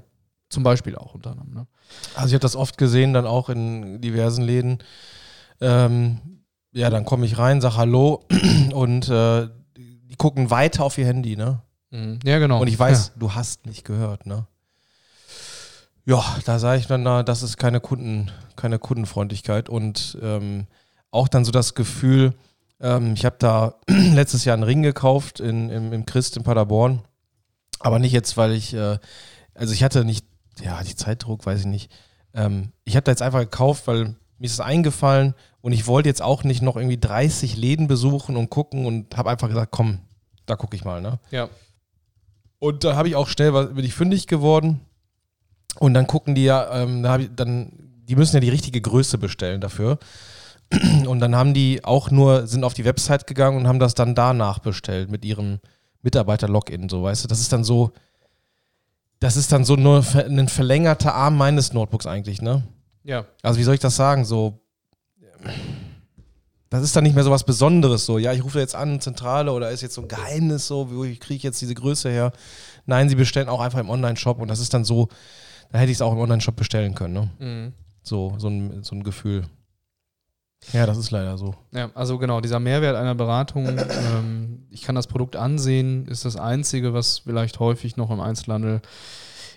zum 0.50 0.63
Beispiel 0.63 0.95
auch 0.95 1.15
unter 1.15 1.31
anderem. 1.31 1.53
Ne? 1.53 1.67
Also 2.15 2.27
ich 2.27 2.34
habe 2.34 2.41
das 2.41 2.55
oft 2.55 2.77
gesehen, 2.77 3.13
dann 3.13 3.25
auch 3.25 3.50
in 3.50 4.00
diversen 4.01 4.43
Läden. 4.43 4.77
Ähm, 5.60 6.19
ja, 6.72 6.89
dann 6.89 7.05
komme 7.05 7.25
ich 7.25 7.38
rein, 7.38 7.62
sag 7.62 7.77
Hallo 7.77 8.25
und 8.74 9.10
äh, 9.10 9.48
die 9.75 10.15
gucken 10.17 10.51
weiter 10.51 10.84
auf 10.84 10.98
ihr 10.98 11.05
Handy, 11.05 11.36
ne? 11.36 11.62
Ja, 12.25 12.39
genau. 12.39 12.62
Und 12.62 12.67
ich 12.67 12.77
weiß, 12.77 13.13
du 13.15 13.34
hast 13.36 13.65
nicht 13.65 13.86
gehört, 13.86 14.25
ne? 14.25 14.48
Ja, 16.05 16.24
da 16.45 16.60
sage 16.60 16.79
ich 16.79 16.88
dann, 16.88 17.03
na, 17.03 17.24
das 17.24 17.41
ist 17.41 17.57
keine 17.57 17.79
Kunden, 17.79 18.29
keine 18.55 18.79
Kundenfreundlichkeit 18.79 19.69
und 19.69 20.17
ähm, 20.22 20.67
auch 21.15 21.27
dann 21.27 21.45
so 21.45 21.51
das 21.51 21.74
Gefühl, 21.75 22.34
ähm, 22.79 23.13
ich 23.13 23.25
habe 23.25 23.38
da 23.39 23.75
letztes 23.88 24.45
Jahr 24.45 24.53
einen 24.55 24.63
Ring 24.63 24.84
gekauft 24.84 25.39
in, 25.39 25.69
im, 25.69 25.93
im 25.93 26.05
Christ 26.05 26.38
in 26.38 26.43
Paderborn, 26.43 27.01
aber 27.79 28.00
nicht 28.00 28.12
jetzt, 28.12 28.38
weil 28.38 28.51
ich, 28.53 28.74
äh, 28.74 28.98
also 29.53 29.74
ich 29.74 29.84
hatte 29.84 30.05
nicht, 30.05 30.25
ja, 30.63 30.81
die 30.83 30.96
Zeitdruck, 30.96 31.46
weiß 31.46 31.61
ich 31.61 31.66
nicht. 31.66 31.92
Ähm, 32.33 32.72
ich 32.83 32.96
habe 32.96 33.03
da 33.03 33.11
jetzt 33.11 33.22
einfach 33.22 33.40
gekauft, 33.40 33.87
weil 33.87 34.16
mir 34.37 34.46
ist 34.46 34.53
es 34.53 34.59
eingefallen 34.59 35.33
und 35.61 35.72
ich 35.72 35.87
wollte 35.87 36.09
jetzt 36.09 36.22
auch 36.22 36.44
nicht 36.44 36.61
noch 36.61 36.75
irgendwie 36.75 37.00
30 37.00 37.55
Läden 37.57 37.87
besuchen 37.87 38.35
und 38.35 38.50
gucken 38.50 38.85
und 38.85 39.16
habe 39.18 39.29
einfach 39.29 39.48
gesagt, 39.48 39.72
komm, 39.72 40.00
da 40.46 40.55
gucke 40.55 40.75
ich 40.75 40.83
mal, 40.85 41.01
ne? 41.01 41.20
ja. 41.31 41.50
Und 42.59 42.83
da 42.83 42.96
habe 42.96 43.07
ich 43.09 43.16
auch 43.16 43.27
schnell, 43.27 43.53
was- 43.53 43.74
bin 43.74 43.85
ich 43.85 43.94
fündig 43.94 44.27
geworden. 44.27 44.81
Und 45.77 45.94
dann 45.94 46.07
gucken 46.07 46.35
die 46.35 46.46
ja, 46.46 46.81
ähm, 46.81 47.03
da 47.03 47.18
ich 47.18 47.29
dann, 47.35 47.72
die 48.07 48.16
müssen 48.16 48.35
ja 48.35 48.40
die 48.40 48.50
richtige 48.50 48.79
Größe 48.81 49.18
bestellen 49.18 49.59
dafür. 49.61 50.00
Und 51.08 51.20
dann 51.20 51.36
haben 51.36 51.54
die 51.54 51.84
auch 51.84 52.12
nur, 52.12 52.48
sind 52.48 52.64
auf 52.64 52.74
die 52.74 52.86
Website 52.86 53.28
gegangen 53.28 53.58
und 53.58 53.68
haben 53.68 53.80
das 53.80 53.94
dann 53.94 54.16
danach 54.16 54.60
bestellt 54.60 55.12
mit 55.12 55.24
ihrem 55.24 55.60
Mitarbeiter-Login, 56.01 56.90
so 56.90 57.04
weißt 57.04 57.24
du. 57.24 57.28
Das 57.28 57.40
ist 57.40 57.54
dann 57.54 57.64
so, 57.64 57.92
das 59.20 59.38
ist 59.38 59.51
dann 59.51 59.64
so 59.64 59.75
nur 59.75 60.04
ein 60.16 60.48
verlängerter 60.48 61.14
Arm 61.14 61.38
meines 61.38 61.74
Notebooks 61.74 62.08
eigentlich, 62.08 62.42
ne? 62.42 62.64
Ja. 63.04 63.25
Also 63.44 63.60
wie 63.60 63.64
soll 63.64 63.75
ich 63.75 63.80
das 63.80 63.96
sagen? 63.96 64.25
So, 64.25 64.60
das 66.70 66.84
ist 66.84 66.96
dann 66.96 67.04
nicht 67.04 67.16
mehr 67.16 67.24
so 67.24 67.32
was 67.32 67.44
Besonderes. 67.44 68.06
So, 68.06 68.18
ja, 68.18 68.34
ich 68.34 68.44
rufe 68.44 68.56
da 68.56 68.60
jetzt 68.62 68.75
an, 68.75 69.00
Zentrale 69.00 69.51
oder 69.51 69.72
ist 69.72 69.82
jetzt 69.82 69.94
so 69.94 70.01
ein 70.01 70.08
Geheimnis 70.08 70.68
so, 70.68 70.92
wo 70.92 71.04
ich 71.04 71.20
kriege 71.20 71.38
ich 71.38 71.44
jetzt 71.44 71.62
diese 71.62 71.75
Größe 71.75 72.10
her? 72.10 72.34
Nein, 72.86 73.08
sie 73.10 73.16
bestellen 73.16 73.50
auch 73.50 73.62
einfach 73.62 73.80
im 73.80 73.90
Online-Shop 73.90 74.40
und 74.40 74.48
das 74.48 74.60
ist 74.60 74.74
dann 74.74 74.84
so, 74.84 75.10
da 75.72 75.80
hätte 75.80 75.92
ich 75.92 75.98
es 75.98 76.01
auch 76.01 76.12
im 76.12 76.20
Online-Shop 76.20 76.56
bestellen 76.56 76.96
können. 76.96 77.14
Ne? 77.14 77.30
Mhm. 77.40 77.74
So, 78.01 78.36
so 78.38 78.48
ein, 78.48 78.84
so 78.84 78.96
ein 78.96 79.04
Gefühl. 79.04 79.46
Ja, 80.74 80.86
das 80.86 80.98
ist 80.98 81.12
leider 81.12 81.38
so. 81.38 81.56
Ja, 81.72 81.90
also 81.96 82.18
genau, 82.18 82.42
dieser 82.42 82.60
Mehrwert 82.60 82.96
einer 82.96 83.16
Beratung, 83.16 83.68
ähm, 83.68 84.66
ich 84.70 84.82
kann 84.82 84.96
das 84.96 85.08
Produkt 85.08 85.36
ansehen, 85.36 86.08
ist 86.08 86.25
das 86.25 86.36
Einzige, 86.36 86.94
was 86.94 87.20
vielleicht 87.20 87.60
häufig 87.60 87.98
noch 87.98 88.10
im 88.12 88.20
Einzelhandel 88.20 88.82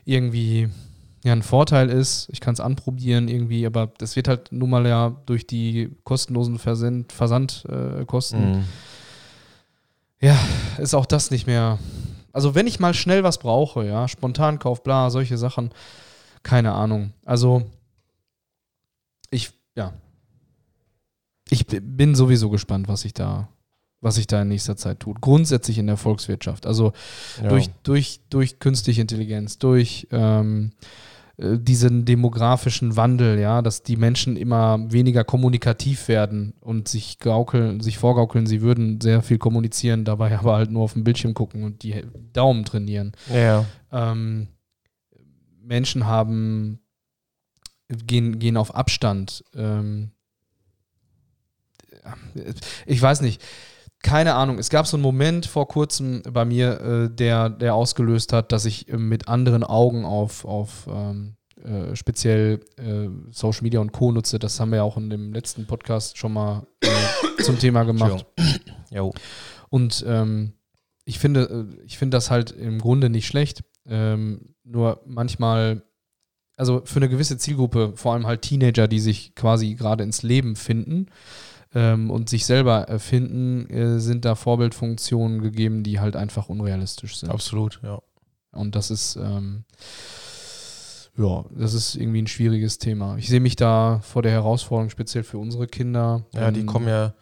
irgendwie 0.05 0.69
ja, 1.25 1.33
ein 1.33 1.43
Vorteil 1.43 1.89
ist. 1.91 2.29
Ich 2.31 2.41
kann 2.41 2.55
es 2.55 2.61
anprobieren 2.61 3.29
irgendwie, 3.29 3.67
aber 3.67 3.91
das 3.99 4.17
wird 4.17 4.29
halt 4.29 4.53
nun 4.53 4.71
mal 4.71 4.87
ja 4.87 5.17
durch 5.27 5.47
die 5.47 5.91
kostenlosen 6.05 6.59
Versand, 6.59 7.13
Versandkosten, 7.13 8.55
äh, 8.55 8.57
Mhm. 8.59 8.65
ja, 10.21 10.39
ist 10.79 10.95
auch 10.95 11.07
das 11.07 11.31
nicht 11.31 11.47
mehr. 11.47 11.79
Also 12.33 12.55
wenn 12.55 12.67
ich 12.67 12.79
mal 12.79 12.95
schnell 12.95 13.25
was 13.25 13.39
brauche, 13.39 13.85
ja, 13.85 14.07
Spontankauf, 14.07 14.85
bla, 14.85 15.11
solche 15.11 15.39
Sachen, 15.39 15.71
keine 16.43 16.73
Ahnung. 16.73 17.13
Also 17.25 17.63
ich, 19.31 19.51
ja, 19.75 19.93
ich 21.51 21.67
bin 21.67 22.15
sowieso 22.15 22.51
gespannt, 22.51 22.89
was 22.89 23.03
sich 23.03 23.15
da, 23.15 23.49
was 24.01 24.17
sich 24.17 24.27
da 24.27 24.43
in 24.43 24.49
nächster 24.49 24.77
Zeit 24.77 25.01
tut. 25.01 25.21
Grundsätzlich 25.21 25.79
in 25.79 25.87
der 25.87 25.97
Volkswirtschaft. 25.97 26.67
Also 26.67 26.93
Ja. 27.43 27.49
durch, 27.49 27.69
durch, 27.83 28.21
durch 28.31 28.59
künstliche 28.59 29.01
Intelligenz, 29.01 29.59
durch 29.59 30.07
ähm, 30.11 30.73
äh, 31.37 31.59
diesen 31.59 32.05
demografischen 32.05 32.97
Wandel, 32.97 33.39
ja, 33.39 33.63
dass 33.63 33.83
die 33.83 33.97
Menschen 33.97 34.37
immer 34.37 34.79
weniger 34.93 35.25
kommunikativ 35.25 36.09
werden 36.09 36.55
und 36.61 36.89
sich 36.89 37.19
gaukeln, 37.19 37.81
sich 37.81 37.99
vorgaukeln, 37.99 38.47
sie 38.47 38.61
würden 38.61 39.01
sehr 39.01 39.23
viel 39.23 39.39
kommunizieren, 39.39 40.05
dabei 40.05 40.37
aber 40.37 40.57
halt 40.57 40.71
nur 40.71 40.83
auf 40.83 40.95
den 40.95 41.05
Bildschirm 41.05 41.35
gucken 41.35 41.63
und 41.65 41.83
die 41.83 42.03
Daumen 42.33 42.65
trainieren. 42.65 43.13
ja. 43.33 43.65
Ähm, 43.91 44.49
Menschen 45.61 46.07
haben 46.07 46.81
gehen, 47.89 48.39
gehen 48.39 48.57
auf 48.57 48.75
Abstand. 48.75 49.45
Ähm, 49.55 50.11
ich 52.87 53.01
weiß 53.01 53.21
nicht. 53.21 53.43
Keine 54.03 54.35
Ahnung. 54.35 54.59
Es 54.59 54.71
gab 54.71 54.87
so 54.87 54.97
einen 54.97 55.03
Moment 55.03 55.47
vor 55.47 55.67
kurzem 55.67 56.23
bei 56.23 56.45
mir, 56.45 56.81
äh, 56.81 57.11
der, 57.15 57.51
der 57.51 57.75
ausgelöst 57.75 58.33
hat, 58.33 58.53
dass 58.53 58.65
ich 58.65 58.89
äh, 58.89 58.97
mit 58.97 59.29
anderen 59.29 59.65
Augen 59.65 60.05
auf, 60.05 60.45
auf 60.45 60.87
ähm, 60.89 61.37
äh, 61.65 61.97
speziell 61.97 62.61
äh, 62.77 63.09
Social 63.33 63.63
Media 63.63 63.81
und 63.81 63.93
Co. 63.93 64.13
nutze. 64.13 64.39
Das 64.39 64.61
haben 64.61 64.71
wir 64.71 64.77
ja 64.77 64.83
auch 64.85 64.97
in 64.97 65.11
dem 65.11 65.33
letzten 65.33 65.67
Podcast 65.67 66.17
schon 66.17 66.33
mal 66.33 66.67
äh, 66.81 67.43
zum 67.43 67.59
Thema 67.59 67.83
gemacht. 67.83 68.25
Jo. 68.91 69.13
Und 69.69 70.05
ähm, 70.07 70.53
ich 71.05 71.19
finde, 71.19 71.69
äh, 71.81 71.85
ich 71.85 71.99
finde 71.99 72.17
das 72.17 72.31
halt 72.31 72.53
im 72.53 72.79
Grunde 72.79 73.11
nicht 73.11 73.27
schlecht. 73.27 73.65
Ähm, 73.87 74.55
nur 74.63 75.01
manchmal, 75.07 75.83
also 76.57 76.83
für 76.85 76.97
eine 76.97 77.09
gewisse 77.09 77.37
Zielgruppe, 77.37 77.95
vor 77.97 78.13
allem 78.13 78.27
halt 78.27 78.43
Teenager, 78.43 78.87
die 78.87 79.01
sich 79.01 79.35
quasi 79.35 79.75
gerade 79.75 80.05
ins 80.05 80.23
Leben 80.23 80.55
finden 80.55 81.07
ähm, 81.75 82.11
und 82.11 82.29
sich 82.29 82.47
selber 82.47 82.83
erfinden, 82.89 83.69
äh, 83.71 83.99
sind 84.01 84.25
da 84.25 84.35
Vorbildfunktionen 84.35 85.43
gegeben, 85.43 85.83
die 85.83 86.01
halt 86.01 86.17
einfach 86.17 86.49
unrealistisch 86.49 87.17
sind. 87.19 87.31
Absolut, 87.31 87.81
ja. 87.83 88.01
Und 88.53 88.75
das 88.75 88.91
ist, 88.91 89.17
ähm, 89.17 89.65
ja, 91.17 91.45
das 91.51 91.75
ist 91.75 91.97
irgendwie 91.97 92.23
ein 92.23 92.27
schwieriges 92.27 92.79
Thema. 92.79 93.17
Ich 93.17 93.29
sehe 93.29 93.41
mich 93.41 93.57
da 93.57 94.01
vor 94.03 94.23
der 94.23 94.33
Herausforderung, 94.33 94.91
speziell 94.91 95.25
für 95.25 95.39
unsere 95.39 95.67
Kinder. 95.67 96.25
Ja, 96.33 96.51
die 96.51 96.61
Ähm, 96.61 96.67
kommen 96.67 96.89
ja 96.89 97.13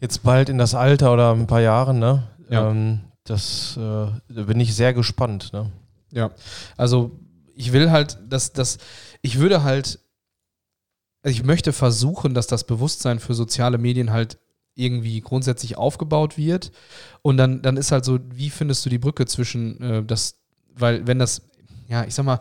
jetzt 0.00 0.22
bald 0.22 0.48
in 0.48 0.58
das 0.58 0.74
Alter 0.74 1.12
oder 1.12 1.32
ein 1.32 1.46
paar 1.46 1.60
Jahre, 1.62 1.94
ne? 1.94 2.28
Ja. 2.50 2.70
Ähm, 2.70 3.00
das 3.24 3.76
äh, 3.76 3.80
da 3.80 4.42
bin 4.42 4.60
ich 4.60 4.74
sehr 4.74 4.92
gespannt, 4.92 5.52
ne? 5.52 5.72
Ja, 6.12 6.30
also 6.76 7.18
ich 7.54 7.72
will 7.72 7.90
halt, 7.90 8.18
dass 8.28 8.52
das, 8.52 8.78
ich 9.22 9.38
würde 9.38 9.62
halt, 9.62 9.98
also 11.26 11.40
ich 11.40 11.44
möchte 11.44 11.72
versuchen, 11.72 12.34
dass 12.34 12.46
das 12.46 12.62
Bewusstsein 12.62 13.18
für 13.18 13.34
soziale 13.34 13.78
Medien 13.78 14.12
halt 14.12 14.38
irgendwie 14.76 15.20
grundsätzlich 15.20 15.76
aufgebaut 15.76 16.38
wird. 16.38 16.70
Und 17.22 17.36
dann, 17.36 17.62
dann 17.62 17.76
ist 17.76 17.90
halt 17.90 18.04
so, 18.04 18.20
wie 18.30 18.48
findest 18.48 18.86
du 18.86 18.90
die 18.90 18.98
Brücke 18.98 19.26
zwischen 19.26 19.82
äh, 19.82 20.04
das, 20.04 20.36
weil 20.76 21.04
wenn 21.08 21.18
das, 21.18 21.42
ja, 21.88 22.04
ich 22.04 22.14
sag 22.14 22.26
mal, 22.26 22.38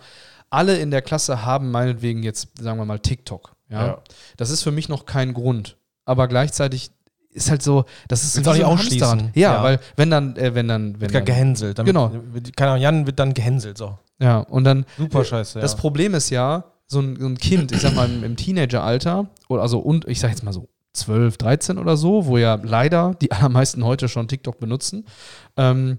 alle 0.51 0.77
in 0.77 0.91
der 0.91 1.01
Klasse 1.01 1.43
haben 1.43 1.71
meinetwegen 1.71 2.21
jetzt, 2.21 2.49
sagen 2.59 2.77
wir 2.77 2.85
mal, 2.85 2.99
TikTok. 2.99 3.55
Ja? 3.69 3.87
ja. 3.87 4.01
Das 4.37 4.51
ist 4.51 4.61
für 4.61 4.71
mich 4.71 4.87
noch 4.87 5.07
kein 5.07 5.33
Grund. 5.33 5.77
Aber 6.05 6.27
gleichzeitig 6.27 6.91
ist 7.31 7.49
halt 7.49 7.63
so, 7.63 7.85
das 8.07 8.23
ist 8.23 8.33
so 8.35 8.51
auch 8.51 8.53
nicht 8.53 8.65
ausschließen. 8.65 9.31
Ja, 9.33 9.55
ja, 9.55 9.63
weil 9.63 9.79
wenn 9.95 10.11
dann, 10.11 10.35
äh, 10.35 10.53
wenn 10.53 10.67
dann, 10.67 11.01
wenn 11.01 11.11
dann, 11.11 11.25
gehänselt. 11.25 11.79
Damit, 11.79 11.91
genau. 11.91 12.11
Keine 12.55 12.71
Ahnung, 12.71 12.83
Jan 12.83 13.07
wird 13.07 13.17
dann 13.17 13.33
gehänselt, 13.33 13.79
so. 13.79 13.97
Ja, 14.19 14.41
und 14.41 14.63
dann. 14.63 14.85
Super 14.95 15.25
scheiße, 15.25 15.57
ja. 15.57 15.61
Das 15.63 15.75
Problem 15.75 16.13
ist 16.13 16.29
ja, 16.29 16.65
so 16.87 16.99
ein, 16.99 17.17
so 17.19 17.25
ein 17.25 17.37
Kind, 17.37 17.71
ich 17.71 17.81
sag 17.81 17.95
mal 17.95 18.09
im, 18.09 18.23
im 18.23 18.35
Teenageralter, 18.35 19.29
oder 19.49 19.61
also 19.61 19.79
und 19.79 20.07
ich 20.07 20.19
sag 20.19 20.29
jetzt 20.29 20.43
mal 20.43 20.53
so 20.53 20.69
12, 20.93 21.37
13 21.37 21.77
oder 21.77 21.97
so, 21.97 22.25
wo 22.25 22.37
ja 22.37 22.59
leider 22.61 23.15
die 23.21 23.31
allermeisten 23.31 23.83
heute 23.83 24.07
schon 24.07 24.27
TikTok 24.27 24.59
benutzen, 24.59 25.05
ähm, 25.57 25.97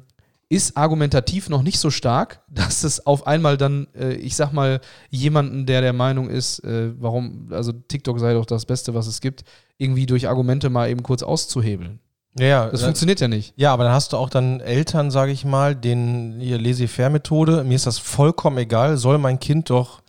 ist 0.49 0.77
argumentativ 0.77 1.49
noch 1.49 1.63
nicht 1.63 1.79
so 1.79 1.91
stark, 1.91 2.41
dass 2.49 2.85
es 2.85 3.05
auf 3.05 3.27
einmal 3.27 3.57
dann, 3.57 3.89
äh, 3.95 4.15
ich 4.15 4.37
sag 4.37 4.53
mal, 4.53 4.81
jemanden, 5.11 5.67
der 5.67 5.81
der 5.81 5.93
Meinung 5.93 6.31
ist, 6.31 6.61
äh, 6.61 6.93
warum, 7.01 7.49
also 7.51 7.73
TikTok 7.73 8.21
sei 8.21 8.35
doch 8.35 8.47
das 8.47 8.65
Beste, 8.65 8.95
was 8.95 9.07
es 9.07 9.21
gibt, 9.21 9.43
irgendwie 9.77 10.07
durch 10.07 10.29
Argumente 10.29 10.71
mal 10.71 10.89
eben 10.89 11.03
kurz 11.03 11.23
auszuhebeln. 11.23 11.99
Ja, 12.39 12.47
ja. 12.47 12.71
Das 12.71 12.83
äh, 12.83 12.85
funktioniert 12.85 13.21
ja 13.21 13.29
nicht. 13.29 13.55
Ja, 13.57 13.73
aber 13.73 13.85
dann 13.85 13.93
hast 13.93 14.13
du 14.13 14.19
auch 14.19 14.31
dann 14.31 14.61
Eltern, 14.61 15.11
sage 15.11 15.33
ich 15.33 15.45
mal, 15.45 15.75
denen 15.75 16.41
ihr 16.41 16.59
Laissez-faire-Methode, 16.59 17.65
mir 17.65 17.75
ist 17.75 17.87
das 17.87 17.99
vollkommen 17.99 18.59
egal, 18.59 18.99
soll 18.99 19.19
mein 19.19 19.41
Kind 19.41 19.71
doch, 19.71 20.01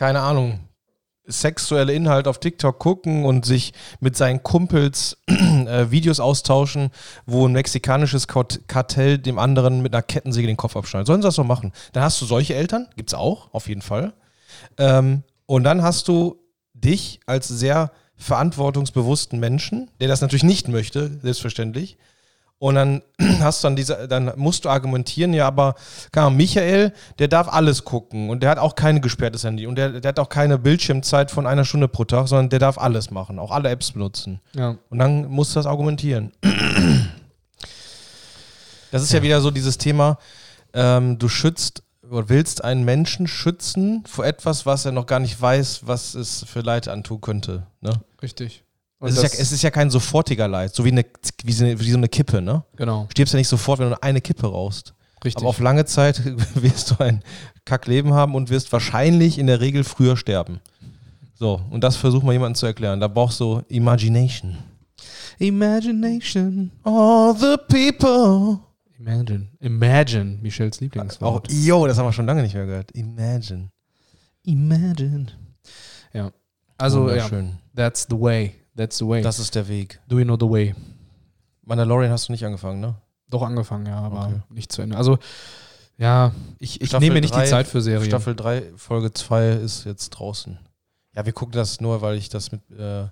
keine 0.00 0.20
Ahnung, 0.20 0.60
sexuelle 1.26 1.92
Inhalt 1.92 2.26
auf 2.26 2.40
TikTok 2.40 2.78
gucken 2.78 3.26
und 3.26 3.44
sich 3.44 3.74
mit 4.00 4.16
seinen 4.16 4.42
Kumpels 4.42 5.18
äh, 5.26 5.90
Videos 5.90 6.20
austauschen, 6.20 6.88
wo 7.26 7.46
ein 7.46 7.52
mexikanisches 7.52 8.26
Kartell 8.26 9.18
dem 9.18 9.38
anderen 9.38 9.82
mit 9.82 9.92
einer 9.92 10.00
Kettensäge 10.00 10.46
den 10.46 10.56
Kopf 10.56 10.74
abschneidet. 10.74 11.06
Sollen 11.06 11.20
sie 11.20 11.28
das 11.28 11.34
so 11.34 11.44
machen? 11.44 11.72
Dann 11.92 12.02
hast 12.02 12.18
du 12.18 12.24
solche 12.24 12.54
Eltern, 12.54 12.88
gibt 12.96 13.10
es 13.10 13.14
auch, 13.14 13.52
auf 13.52 13.68
jeden 13.68 13.82
Fall. 13.82 14.14
Ähm, 14.78 15.22
und 15.44 15.64
dann 15.64 15.82
hast 15.82 16.08
du 16.08 16.38
dich 16.72 17.20
als 17.26 17.48
sehr 17.48 17.92
verantwortungsbewussten 18.16 19.38
Menschen, 19.38 19.90
der 20.00 20.08
das 20.08 20.22
natürlich 20.22 20.44
nicht 20.44 20.66
möchte, 20.68 21.20
selbstverständlich, 21.20 21.98
und 22.60 22.74
dann 22.74 23.02
hast 23.40 23.64
du 23.64 23.66
dann 23.66 23.76
diese, 23.76 24.06
dann 24.06 24.32
musst 24.36 24.64
du 24.64 24.68
argumentieren, 24.68 25.32
ja, 25.32 25.46
aber 25.46 25.74
kann 26.12 26.36
Michael, 26.36 26.92
der 27.18 27.26
darf 27.26 27.48
alles 27.48 27.84
gucken 27.84 28.28
und 28.28 28.42
der 28.42 28.50
hat 28.50 28.58
auch 28.58 28.74
keine 28.74 29.00
gesperrtes 29.00 29.44
Handy 29.44 29.66
und 29.66 29.76
der, 29.76 30.00
der 30.00 30.10
hat 30.10 30.18
auch 30.18 30.28
keine 30.28 30.58
Bildschirmzeit 30.58 31.30
von 31.30 31.46
einer 31.46 31.64
Stunde 31.64 31.88
pro 31.88 32.04
Tag, 32.04 32.28
sondern 32.28 32.50
der 32.50 32.58
darf 32.58 32.76
alles 32.78 33.10
machen, 33.10 33.38
auch 33.38 33.50
alle 33.50 33.70
Apps 33.70 33.92
benutzen. 33.92 34.40
Ja. 34.54 34.76
Und 34.90 34.98
dann 34.98 35.26
musst 35.26 35.52
du 35.52 35.58
das 35.58 35.66
argumentieren. 35.66 36.32
Das 38.92 39.04
ist 39.04 39.12
ja, 39.12 39.18
ja 39.18 39.22
wieder 39.22 39.40
so 39.40 39.52
dieses 39.52 39.78
Thema, 39.78 40.18
ähm, 40.74 41.16
du 41.16 41.28
schützt 41.28 41.84
oder 42.10 42.28
willst 42.28 42.64
einen 42.64 42.84
Menschen 42.84 43.28
schützen 43.28 44.02
vor 44.04 44.26
etwas, 44.26 44.66
was 44.66 44.84
er 44.84 44.90
noch 44.90 45.06
gar 45.06 45.20
nicht 45.20 45.40
weiß, 45.40 45.82
was 45.86 46.14
es 46.14 46.44
für 46.44 46.58
Leid 46.58 46.88
antun 46.88 47.20
könnte. 47.20 47.68
Ne? 47.80 47.92
Richtig. 48.20 48.64
Es 49.02 49.16
ist, 49.16 49.22
ja, 49.22 49.40
es 49.40 49.52
ist, 49.52 49.62
ja, 49.62 49.70
kein 49.70 49.90
sofortiger 49.90 50.46
Leid, 50.46 50.74
so 50.74 50.84
wie, 50.84 50.92
eine, 50.92 51.06
wie, 51.44 51.52
so 51.52 51.64
eine, 51.64 51.80
wie 51.80 51.90
so 51.90 51.96
eine 51.96 52.08
Kippe, 52.08 52.42
ne? 52.42 52.64
Genau. 52.76 53.08
Stirbst 53.10 53.32
ja 53.32 53.38
nicht 53.38 53.48
sofort, 53.48 53.78
wenn 53.78 53.90
du 53.90 54.02
eine 54.02 54.20
Kippe 54.20 54.46
rauchst. 54.46 54.92
Richtig. 55.24 55.42
Aber 55.42 55.48
auf 55.48 55.58
lange 55.58 55.86
Zeit 55.86 56.22
wirst 56.54 56.90
du 56.90 57.02
ein 57.02 57.22
Kackleben 57.64 58.12
haben 58.12 58.34
und 58.34 58.50
wirst 58.50 58.72
wahrscheinlich 58.72 59.38
in 59.38 59.46
der 59.46 59.60
Regel 59.60 59.84
früher 59.84 60.16
sterben. 60.16 60.60
So, 61.34 61.62
und 61.70 61.82
das 61.82 61.96
versucht 61.96 62.24
mal 62.24 62.32
jemandem 62.32 62.56
zu 62.56 62.66
erklären. 62.66 63.00
Da 63.00 63.08
brauchst 63.08 63.40
du 63.40 63.62
Imagination. 63.68 64.58
Imagination. 65.38 66.70
All 66.84 67.34
the 67.34 67.56
people. 67.68 68.60
Imagine. 68.98 69.48
Imagine, 69.60 70.38
Michels 70.42 70.80
Lieblingswort. 70.80 71.48
Auch, 71.48 71.50
yo, 71.50 71.86
das 71.86 71.96
haben 71.96 72.04
wir 72.06 72.12
schon 72.12 72.26
lange 72.26 72.42
nicht 72.42 72.54
mehr 72.54 72.66
gehört. 72.66 72.92
Imagine. 72.92 73.70
Imagine. 74.44 75.26
Ja. 76.12 76.30
Also, 76.76 77.10
ja, 77.10 77.26
that's 77.74 78.06
the 78.10 78.20
way. 78.20 78.59
That's 78.76 78.98
the 78.98 79.06
way. 79.06 79.22
Das 79.22 79.38
ist 79.38 79.54
der 79.54 79.68
Weg. 79.68 80.00
Do 80.08 80.18
you 80.18 80.24
know 80.24 80.36
the 80.38 80.48
way? 80.48 80.74
Mandalorian 81.62 82.10
hast 82.10 82.28
du 82.28 82.32
nicht 82.32 82.44
angefangen, 82.44 82.80
ne? 82.80 82.94
Doch 83.28 83.42
angefangen, 83.42 83.86
ja, 83.86 83.98
aber 83.98 84.26
okay. 84.26 84.40
nicht 84.50 84.72
zu 84.72 84.82
Ende. 84.82 84.96
Also, 84.96 85.18
ja, 85.98 86.32
ich, 86.58 86.80
ich 86.80 86.92
nehme 86.98 87.14
mir 87.14 87.20
nicht 87.20 87.34
drei, 87.34 87.44
die 87.44 87.50
Zeit 87.50 87.66
für 87.66 87.80
Serien. 87.80 88.08
Staffel 88.08 88.34
3, 88.34 88.72
Folge 88.76 89.12
2 89.12 89.50
ist 89.50 89.84
jetzt 89.84 90.10
draußen. 90.10 90.58
Ja, 91.14 91.26
wir 91.26 91.32
gucken 91.32 91.52
das 91.52 91.80
nur, 91.80 92.02
weil 92.02 92.16
ich 92.16 92.28
das 92.28 92.50
mit, 92.50 92.62
äh, 92.70 93.06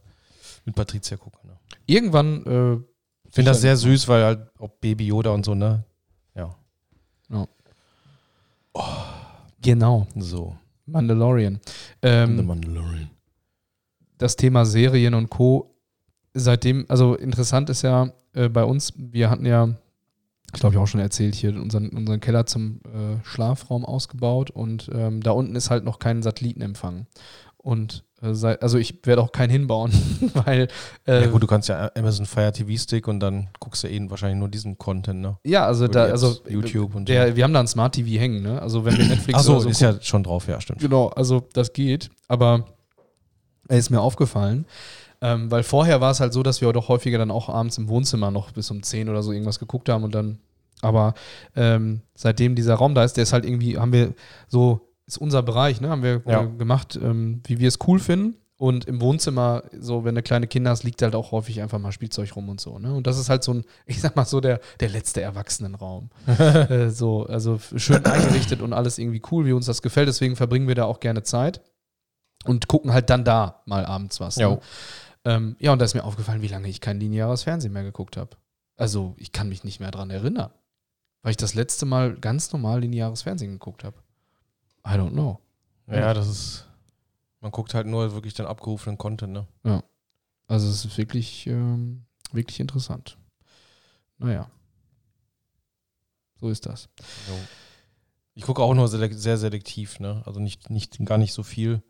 mit 0.64 0.74
Patricia 0.74 1.16
gucke. 1.16 1.46
Ne? 1.46 1.56
Irgendwann. 1.86 2.46
Äh, 2.46 2.74
ich 3.28 3.34
finde 3.34 3.50
das 3.50 3.60
sehr 3.60 3.76
süß, 3.76 4.08
weil 4.08 4.24
halt 4.24 4.50
auch 4.58 4.70
Baby 4.80 5.06
Yoda 5.06 5.30
und 5.30 5.44
so, 5.44 5.54
ne? 5.54 5.84
Ja. 6.34 6.56
ja. 7.28 7.46
Oh. 8.72 8.82
Genau. 9.60 10.06
So. 10.16 10.56
Mandalorian. 10.86 11.60
Ähm, 12.00 12.38
The 12.38 12.42
Mandalorian 12.42 13.10
das 14.18 14.36
Thema 14.36 14.66
Serien 14.66 15.14
und 15.14 15.30
Co. 15.30 15.74
seitdem, 16.34 16.84
also 16.88 17.14
interessant 17.14 17.70
ist 17.70 17.82
ja 17.82 18.12
äh, 18.34 18.48
bei 18.48 18.64
uns, 18.64 18.92
wir 18.96 19.30
hatten 19.30 19.46
ja, 19.46 19.68
ich 20.52 20.60
glaube 20.60 20.74
ich 20.74 20.80
auch 20.80 20.86
schon 20.86 21.00
erzählt, 21.00 21.34
hier 21.34 21.54
unseren, 21.54 21.88
unseren 21.90 22.20
Keller 22.20 22.46
zum 22.46 22.80
äh, 22.84 23.24
Schlafraum 23.24 23.84
ausgebaut 23.84 24.50
und 24.50 24.90
ähm, 24.92 25.22
da 25.22 25.30
unten 25.32 25.56
ist 25.56 25.70
halt 25.70 25.84
noch 25.84 25.98
kein 25.98 26.22
Satellitenempfang. 26.22 27.06
Und 27.56 28.04
äh, 28.22 28.34
sei, 28.34 28.58
also 28.60 28.78
ich 28.78 29.04
werde 29.04 29.20
auch 29.20 29.32
keinen 29.32 29.50
hinbauen, 29.50 29.92
weil. 30.34 30.68
Äh, 31.06 31.22
ja 31.22 31.26
gut, 31.26 31.42
du 31.42 31.46
kannst 31.46 31.68
ja 31.68 31.90
Amazon 31.94 32.24
Fire 32.24 32.52
TV 32.52 32.80
Stick 32.80 33.06
und 33.08 33.20
dann 33.20 33.48
guckst 33.60 33.84
du 33.84 33.88
eh 33.88 34.10
wahrscheinlich 34.10 34.38
nur 34.38 34.48
diesen 34.48 34.78
Content, 34.78 35.20
ne? 35.20 35.36
Ja, 35.44 35.66
also 35.66 35.86
da, 35.86 36.04
also 36.04 36.36
YouTube 36.48 36.94
und 36.94 37.08
der, 37.08 37.28
so. 37.28 37.36
Wir 37.36 37.44
haben 37.44 37.52
da 37.52 37.60
ein 37.60 37.68
Smart 37.68 37.94
TV 37.94 38.18
hängen, 38.18 38.42
ne? 38.42 38.62
Also 38.62 38.84
wenn 38.84 38.96
wir 38.96 39.04
Netflix. 39.08 39.38
Achso, 39.38 39.58
so 39.58 39.68
ist 39.68 39.80
gucken, 39.80 39.96
ja 39.96 40.02
schon 40.02 40.22
drauf, 40.22 40.48
ja, 40.48 40.60
stimmt. 40.60 40.80
Genau, 40.80 41.08
also 41.08 41.46
das 41.52 41.72
geht, 41.72 42.10
aber 42.28 42.64
ist 43.76 43.90
mir 43.90 44.00
aufgefallen. 44.00 44.66
Ähm, 45.20 45.50
weil 45.50 45.62
vorher 45.62 46.00
war 46.00 46.12
es 46.12 46.20
halt 46.20 46.32
so, 46.32 46.42
dass 46.42 46.60
wir 46.60 46.72
doch 46.72 46.88
häufiger 46.88 47.18
dann 47.18 47.30
auch 47.30 47.48
abends 47.48 47.76
im 47.78 47.88
Wohnzimmer 47.88 48.30
noch 48.30 48.52
bis 48.52 48.70
um 48.70 48.82
10 48.82 49.08
oder 49.08 49.22
so 49.22 49.32
irgendwas 49.32 49.58
geguckt 49.58 49.88
haben 49.88 50.04
und 50.04 50.14
dann, 50.14 50.38
aber 50.80 51.14
ähm, 51.56 52.02
seitdem 52.14 52.54
dieser 52.54 52.76
Raum 52.76 52.94
da 52.94 53.02
ist, 53.02 53.16
der 53.16 53.24
ist 53.24 53.32
halt 53.32 53.44
irgendwie, 53.44 53.78
haben 53.78 53.92
wir 53.92 54.14
so, 54.46 54.88
ist 55.06 55.18
unser 55.18 55.42
Bereich, 55.42 55.80
ne, 55.80 55.88
haben 55.88 56.04
wir 56.04 56.22
ja. 56.26 56.44
gemacht, 56.44 56.98
ähm, 57.02 57.42
wie 57.46 57.58
wir 57.58 57.68
es 57.68 57.78
cool 57.86 57.98
finden. 57.98 58.36
Und 58.58 58.86
im 58.86 59.00
Wohnzimmer, 59.00 59.62
so 59.78 60.04
wenn 60.04 60.16
du 60.16 60.22
kleine 60.22 60.48
Kinder 60.48 60.70
hast, 60.70 60.82
liegt 60.82 61.00
halt 61.02 61.14
auch 61.14 61.30
häufig 61.30 61.62
einfach 61.62 61.78
mal 61.78 61.92
Spielzeug 61.92 62.34
rum 62.34 62.48
und 62.48 62.60
so. 62.60 62.80
Ne? 62.80 62.92
Und 62.92 63.06
das 63.06 63.16
ist 63.16 63.30
halt 63.30 63.44
so 63.44 63.54
ein, 63.54 63.64
ich 63.86 64.00
sag 64.00 64.16
mal 64.16 64.24
so, 64.24 64.40
der, 64.40 64.60
der 64.80 64.88
letzte 64.88 65.20
Erwachsenenraum. 65.20 66.10
äh, 66.26 66.90
so, 66.90 67.24
also 67.26 67.60
schön 67.76 68.04
eingerichtet 68.04 68.60
und 68.60 68.72
alles 68.72 68.98
irgendwie 68.98 69.22
cool, 69.30 69.46
wie 69.46 69.52
uns 69.52 69.66
das 69.66 69.80
gefällt. 69.80 70.08
Deswegen 70.08 70.34
verbringen 70.34 70.66
wir 70.66 70.74
da 70.74 70.84
auch 70.84 70.98
gerne 70.98 71.22
Zeit 71.22 71.60
und 72.44 72.68
gucken 72.68 72.92
halt 72.92 73.10
dann 73.10 73.24
da 73.24 73.62
mal 73.66 73.84
abends 73.84 74.20
was. 74.20 74.36
Ne? 74.36 74.60
Ähm, 75.24 75.56
ja, 75.58 75.72
und 75.72 75.78
da 75.78 75.84
ist 75.84 75.94
mir 75.94 76.04
aufgefallen, 76.04 76.42
wie 76.42 76.48
lange 76.48 76.68
ich 76.68 76.80
kein 76.80 77.00
lineares 77.00 77.42
Fernsehen 77.42 77.72
mehr 77.72 77.82
geguckt 77.82 78.16
habe. 78.16 78.36
Also, 78.76 79.14
ich 79.18 79.32
kann 79.32 79.48
mich 79.48 79.64
nicht 79.64 79.80
mehr 79.80 79.90
daran 79.90 80.10
erinnern. 80.10 80.50
Weil 81.22 81.32
ich 81.32 81.36
das 81.36 81.54
letzte 81.54 81.84
Mal 81.84 82.14
ganz 82.14 82.52
normal 82.52 82.80
lineares 82.80 83.22
Fernsehen 83.22 83.52
geguckt 83.52 83.82
habe. 83.84 83.96
I 84.86 84.90
don't 84.90 85.10
know. 85.10 85.40
Ja, 85.88 86.14
das 86.14 86.28
ist. 86.28 86.64
Man 87.40 87.50
guckt 87.50 87.74
halt 87.74 87.86
nur 87.86 88.12
wirklich 88.14 88.34
den 88.34 88.46
abgerufenen 88.46 88.98
Content, 88.98 89.32
ne? 89.32 89.46
Ja. 89.64 89.82
Also, 90.46 90.68
es 90.68 90.84
ist 90.84 90.96
wirklich, 90.98 91.46
ähm, 91.46 92.04
wirklich 92.32 92.60
interessant. 92.60 93.18
Naja. 94.18 94.50
So 96.40 96.48
ist 96.48 96.66
das. 96.66 96.88
Ich 98.34 98.44
gucke 98.44 98.62
auch 98.62 98.74
nur 98.74 98.86
sehr 98.88 99.38
selektiv, 99.38 99.98
ne? 99.98 100.22
Also 100.24 100.38
nicht, 100.38 100.70
nicht, 100.70 101.04
gar 101.04 101.18
nicht 101.18 101.32
so 101.32 101.42
viel. 101.42 101.82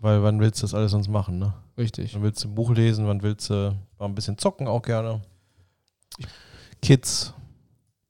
Weil 0.00 0.22
wann 0.22 0.40
willst 0.40 0.60
du 0.60 0.64
das 0.64 0.74
alles 0.74 0.92
sonst 0.92 1.08
machen, 1.08 1.38
ne? 1.38 1.54
Richtig. 1.76 2.14
Wann 2.14 2.22
willst 2.22 2.44
du 2.44 2.48
ein 2.48 2.54
Buch 2.54 2.72
lesen, 2.72 3.06
wann 3.06 3.22
willst 3.22 3.50
du 3.50 3.76
mal 3.98 4.06
ein 4.06 4.14
bisschen 4.14 4.38
zocken 4.38 4.68
auch 4.68 4.82
gerne. 4.82 5.22
Kids, 6.82 7.34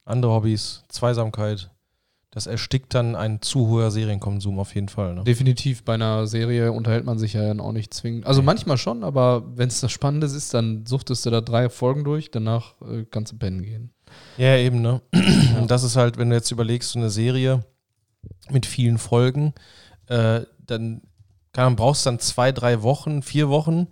andere 0.05 0.33
Hobbys, 0.33 0.85
Zweisamkeit. 0.89 1.71
Das 2.31 2.47
erstickt 2.47 2.95
dann 2.95 3.17
ein 3.17 3.41
zu 3.41 3.69
hoher 3.69 3.91
Serienkonsum 3.91 4.59
auf 4.59 4.75
jeden 4.75 4.89
Fall. 4.89 5.15
Ne? 5.15 5.25
Definitiv. 5.25 5.83
Bei 5.83 5.95
einer 5.95 6.27
Serie 6.27 6.73
unterhält 6.73 7.05
man 7.05 7.19
sich 7.19 7.33
ja 7.33 7.43
dann 7.43 7.59
auch 7.59 7.73
nicht 7.73 7.95
zwingend. 7.95 8.27
Also 8.27 8.43
manchmal 8.43 8.77
schon, 8.77 9.03
aber 9.03 9.57
wenn 9.57 9.69
es 9.69 9.81
das 9.81 9.93
Spannendes 9.93 10.35
ist, 10.35 10.53
dann 10.53 10.85
suchtest 10.85 11.25
du 11.25 11.31
da 11.31 11.41
drei 11.41 11.71
Folgen 11.71 12.05
durch, 12.05 12.31
danach 12.31 12.75
äh, 12.83 13.07
kannst 13.11 13.33
du 13.33 13.39
pennen 13.39 13.63
gehen. 13.63 13.91
Ja, 14.37 14.57
eben, 14.57 14.83
ne? 14.83 15.01
Und 15.59 15.71
das 15.71 15.85
ist 15.85 15.97
halt, 15.97 16.19
wenn 16.19 16.29
du 16.29 16.37
jetzt 16.37 16.51
überlegst, 16.51 16.91
so 16.91 16.99
eine 16.99 17.11
Serie 17.11 17.65
mit 18.51 18.67
vielen 18.67 18.99
Folgen, 18.99 19.55
äh, 20.07 20.43
dann 20.67 21.03
dann 21.65 21.77
brauchst 21.77 22.05
du 22.05 22.11
dann 22.11 22.19
zwei, 22.19 22.53
drei 22.53 22.83
Wochen, 22.83 23.23
vier 23.23 23.49
Wochen, 23.49 23.89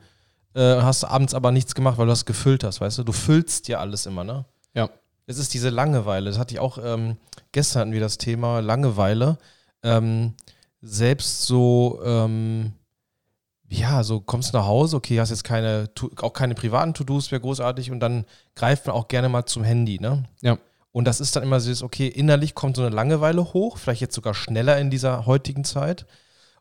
äh, 0.55 0.81
hast 0.81 1.05
abends 1.05 1.35
aber 1.35 1.53
nichts 1.53 1.75
gemacht, 1.75 1.99
weil 1.99 2.07
du 2.07 2.13
das 2.13 2.25
gefüllt 2.25 2.65
hast, 2.65 2.81
weißt 2.81 2.99
du? 2.99 3.05
Du 3.05 3.13
füllst 3.13 3.69
dir 3.69 3.81
alles 3.81 4.07
immer, 4.07 4.25
ne? 4.25 4.45
Ja. 4.75 4.89
Es 5.27 5.39
ist 5.39 5.55
diese 5.55 5.71
Langeweile. 5.71 6.31
Das 6.31 6.39
hatte 6.39 6.55
ich 6.55 6.61
auch, 6.61 6.79
ähm, 6.83 7.17
gestern 7.53 7.81
hatten 7.81 7.93
wir 7.93 8.01
das 8.01 8.19
Thema 8.19 8.61
Langeweile. 8.61 9.39
Ähm, 9.83 10.35
selbst 10.81 11.43
so 11.47 12.01
ähm, 12.05 12.73
ja, 13.69 14.05
so 14.05 14.21
kommst 14.21 14.53
du 14.53 14.59
nach 14.59 14.67
Hause, 14.67 14.97
okay, 14.97 15.19
hast 15.21 15.31
jetzt 15.31 15.45
keine, 15.45 15.91
auch 16.21 16.33
keine 16.33 16.55
privaten 16.55 16.95
To-Dos, 16.95 17.31
wäre 17.31 17.41
großartig 17.41 17.91
und 17.91 18.01
dann 18.01 18.25
greift 18.55 18.87
man 18.87 18.95
auch 18.95 19.09
gerne 19.09 19.29
mal 19.29 19.47
zum 19.47 19.65
Handy, 19.65 19.99
ne? 20.01 20.25
Ja. 20.41 20.59
Und 20.93 21.05
das 21.05 21.21
ist 21.21 21.37
dann 21.37 21.43
immer 21.43 21.61
so, 21.61 21.85
okay, 21.85 22.07
innerlich 22.07 22.55
kommt 22.55 22.77
so 22.77 22.83
eine 22.83 22.95
Langeweile 22.95 23.53
hoch, 23.53 23.77
vielleicht 23.77 24.01
jetzt 24.01 24.15
sogar 24.15 24.35
schneller 24.35 24.79
in 24.79 24.91
dieser 24.91 25.27
heutigen 25.27 25.65
Zeit. 25.65 26.07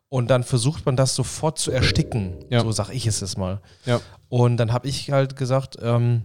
Und 0.08 0.28
dann 0.30 0.44
versucht 0.44 0.86
man 0.86 0.96
das 0.96 1.14
sofort 1.14 1.58
zu 1.58 1.70
ersticken. 1.72 2.44
Ja. 2.48 2.60
So 2.60 2.72
sag 2.72 2.90
ich 2.90 3.06
es 3.06 3.20
jetzt 3.20 3.38
mal. 3.38 3.60
Ja. 3.84 4.00
Und 4.28 4.56
dann 4.56 4.72
habe 4.72 4.88
ich 4.88 5.10
halt 5.10 5.36
gesagt, 5.36 5.76
ähm, 5.80 6.24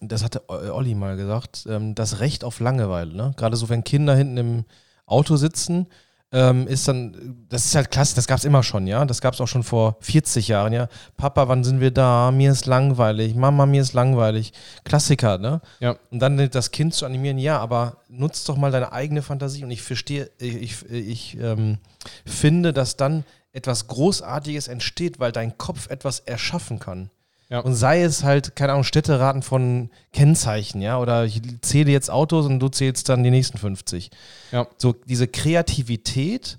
das 0.00 0.24
hatte 0.24 0.48
Olli 0.48 0.94
mal 0.94 1.16
gesagt, 1.16 1.66
ähm, 1.68 1.94
das 1.94 2.20
Recht 2.20 2.42
auf 2.44 2.60
Langeweile. 2.60 3.14
Ne? 3.14 3.32
Gerade 3.36 3.56
so, 3.56 3.68
wenn 3.68 3.84
Kinder 3.84 4.14
hinten 4.16 4.36
im 4.36 4.64
Auto 5.06 5.36
sitzen 5.36 5.86
ähm, 6.32 6.66
ist 6.66 6.88
dann, 6.88 7.46
das 7.48 7.66
ist 7.66 7.74
halt 7.74 7.90
klasse, 7.90 8.16
das 8.16 8.26
gab 8.26 8.38
es 8.38 8.44
immer 8.44 8.62
schon, 8.62 8.86
ja. 8.86 9.04
Das 9.04 9.20
gab 9.20 9.34
es 9.34 9.40
auch 9.40 9.46
schon 9.46 9.62
vor 9.62 9.96
40 10.00 10.48
Jahren, 10.48 10.72
ja. 10.72 10.88
Papa, 11.16 11.48
wann 11.48 11.62
sind 11.62 11.80
wir 11.80 11.92
da? 11.92 12.30
Mir 12.32 12.50
ist 12.50 12.66
langweilig. 12.66 13.34
Mama, 13.34 13.66
mir 13.66 13.82
ist 13.82 13.92
langweilig. 13.92 14.52
Klassiker, 14.84 15.38
ne? 15.38 15.60
Ja. 15.78 15.96
Und 16.10 16.18
dann 16.18 16.50
das 16.50 16.72
Kind 16.72 16.94
zu 16.94 17.06
animieren, 17.06 17.38
ja, 17.38 17.58
aber 17.58 17.98
nutzt 18.08 18.48
doch 18.48 18.56
mal 18.56 18.72
deine 18.72 18.92
eigene 18.92 19.22
Fantasie. 19.22 19.64
Und 19.64 19.70
ich 19.70 19.82
verstehe, 19.82 20.30
ich, 20.38 20.56
ich, 20.56 20.90
ich 20.90 21.38
ähm, 21.40 21.78
finde, 22.24 22.72
dass 22.72 22.96
dann 22.96 23.24
etwas 23.52 23.86
Großartiges 23.86 24.68
entsteht, 24.68 25.18
weil 25.20 25.32
dein 25.32 25.56
Kopf 25.56 25.88
etwas 25.88 26.20
erschaffen 26.20 26.78
kann. 26.78 27.10
Ja. 27.48 27.60
Und 27.60 27.74
sei 27.74 28.02
es 28.02 28.24
halt, 28.24 28.56
keine 28.56 28.72
Ahnung, 28.72 28.84
Städteraten 28.84 29.42
von 29.42 29.90
Kennzeichen, 30.12 30.82
ja, 30.82 30.98
oder 30.98 31.24
ich 31.24 31.40
zähle 31.62 31.92
jetzt 31.92 32.10
Autos 32.10 32.46
und 32.46 32.58
du 32.58 32.68
zählst 32.68 33.08
dann 33.08 33.22
die 33.22 33.30
nächsten 33.30 33.58
50. 33.58 34.10
Ja. 34.50 34.66
So 34.78 34.92
diese 34.92 35.28
Kreativität 35.28 36.58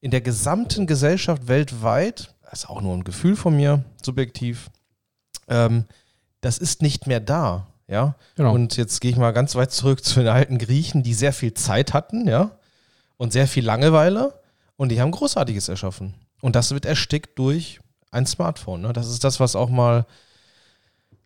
in 0.00 0.12
der 0.12 0.20
gesamten 0.20 0.86
Gesellschaft 0.86 1.48
weltweit, 1.48 2.34
das 2.42 2.60
ist 2.60 2.70
auch 2.70 2.80
nur 2.80 2.96
ein 2.96 3.02
Gefühl 3.02 3.34
von 3.34 3.56
mir, 3.56 3.84
subjektiv, 4.00 4.70
ähm, 5.48 5.86
das 6.40 6.58
ist 6.58 6.82
nicht 6.82 7.08
mehr 7.08 7.20
da, 7.20 7.66
ja. 7.88 8.14
Genau. 8.36 8.54
Und 8.54 8.76
jetzt 8.76 9.00
gehe 9.00 9.10
ich 9.10 9.16
mal 9.16 9.32
ganz 9.32 9.56
weit 9.56 9.72
zurück 9.72 10.04
zu 10.04 10.20
den 10.20 10.28
alten 10.28 10.58
Griechen, 10.58 11.02
die 11.02 11.14
sehr 11.14 11.32
viel 11.32 11.54
Zeit 11.54 11.94
hatten, 11.94 12.28
ja, 12.28 12.52
und 13.16 13.32
sehr 13.32 13.48
viel 13.48 13.64
Langeweile 13.64 14.40
und 14.76 14.90
die 14.90 15.00
haben 15.00 15.10
Großartiges 15.10 15.68
erschaffen. 15.68 16.14
Und 16.40 16.54
das 16.54 16.70
wird 16.70 16.86
erstickt 16.86 17.36
durch 17.38 17.80
ein 18.12 18.26
Smartphone. 18.26 18.82
Ne? 18.82 18.92
Das 18.92 19.08
ist 19.08 19.24
das, 19.24 19.40
was 19.40 19.56
auch 19.56 19.68
mal 19.68 20.06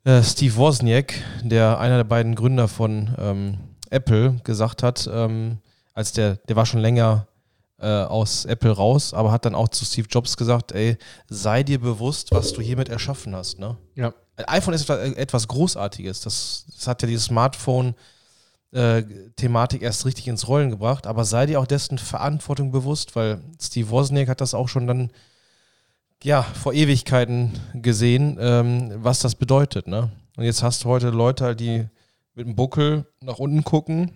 äh, 0.04 0.22
Steve 0.22 0.56
Wozniak, 0.56 1.14
der 1.42 1.78
einer 1.78 1.96
der 1.98 2.04
beiden 2.04 2.34
Gründer 2.34 2.68
von 2.68 3.14
ähm, 3.18 3.58
Apple, 3.90 4.40
gesagt 4.44 4.82
hat, 4.82 5.08
ähm, 5.12 5.58
als 5.94 6.12
der, 6.12 6.36
der 6.36 6.56
war 6.56 6.66
schon 6.66 6.80
länger 6.80 7.26
äh, 7.78 7.86
aus 7.86 8.44
Apple 8.44 8.70
raus, 8.70 9.12
aber 9.12 9.32
hat 9.32 9.44
dann 9.44 9.54
auch 9.54 9.68
zu 9.68 9.84
Steve 9.84 10.08
Jobs 10.10 10.36
gesagt, 10.36 10.72
ey, 10.72 10.96
sei 11.28 11.62
dir 11.62 11.80
bewusst, 11.80 12.30
was 12.32 12.52
du 12.52 12.62
hiermit 12.62 12.88
erschaffen 12.88 13.34
hast. 13.34 13.58
Ne? 13.58 13.76
Ja. 13.94 14.14
Ein 14.36 14.44
iPhone 14.46 14.74
ist 14.74 14.88
etwas 14.88 15.46
Großartiges. 15.46 16.20
Das, 16.20 16.64
das 16.74 16.86
hat 16.86 17.02
ja 17.02 17.08
dieses 17.08 17.26
Smartphone 17.26 17.94
äh, 18.72 19.04
erst 19.80 20.06
richtig 20.06 20.28
ins 20.28 20.48
Rollen 20.48 20.70
gebracht, 20.70 21.06
aber 21.06 21.24
sei 21.24 21.46
dir 21.46 21.60
auch 21.60 21.66
dessen 21.66 21.98
Verantwortung 21.98 22.70
bewusst, 22.70 23.14
weil 23.14 23.42
Steve 23.60 23.90
Wozniak 23.90 24.28
hat 24.28 24.40
das 24.40 24.54
auch 24.54 24.68
schon 24.68 24.86
dann 24.86 25.10
ja, 26.22 26.42
vor 26.42 26.72
Ewigkeiten 26.72 27.52
gesehen, 27.74 28.38
ähm, 28.40 28.92
was 28.96 29.20
das 29.20 29.34
bedeutet. 29.34 29.86
Ne? 29.88 30.10
Und 30.36 30.44
jetzt 30.44 30.62
hast 30.62 30.84
du 30.84 30.88
heute 30.88 31.10
Leute, 31.10 31.54
die 31.56 31.86
mit 32.34 32.46
dem 32.46 32.56
Buckel 32.56 33.06
nach 33.20 33.38
unten 33.38 33.64
gucken. 33.64 34.12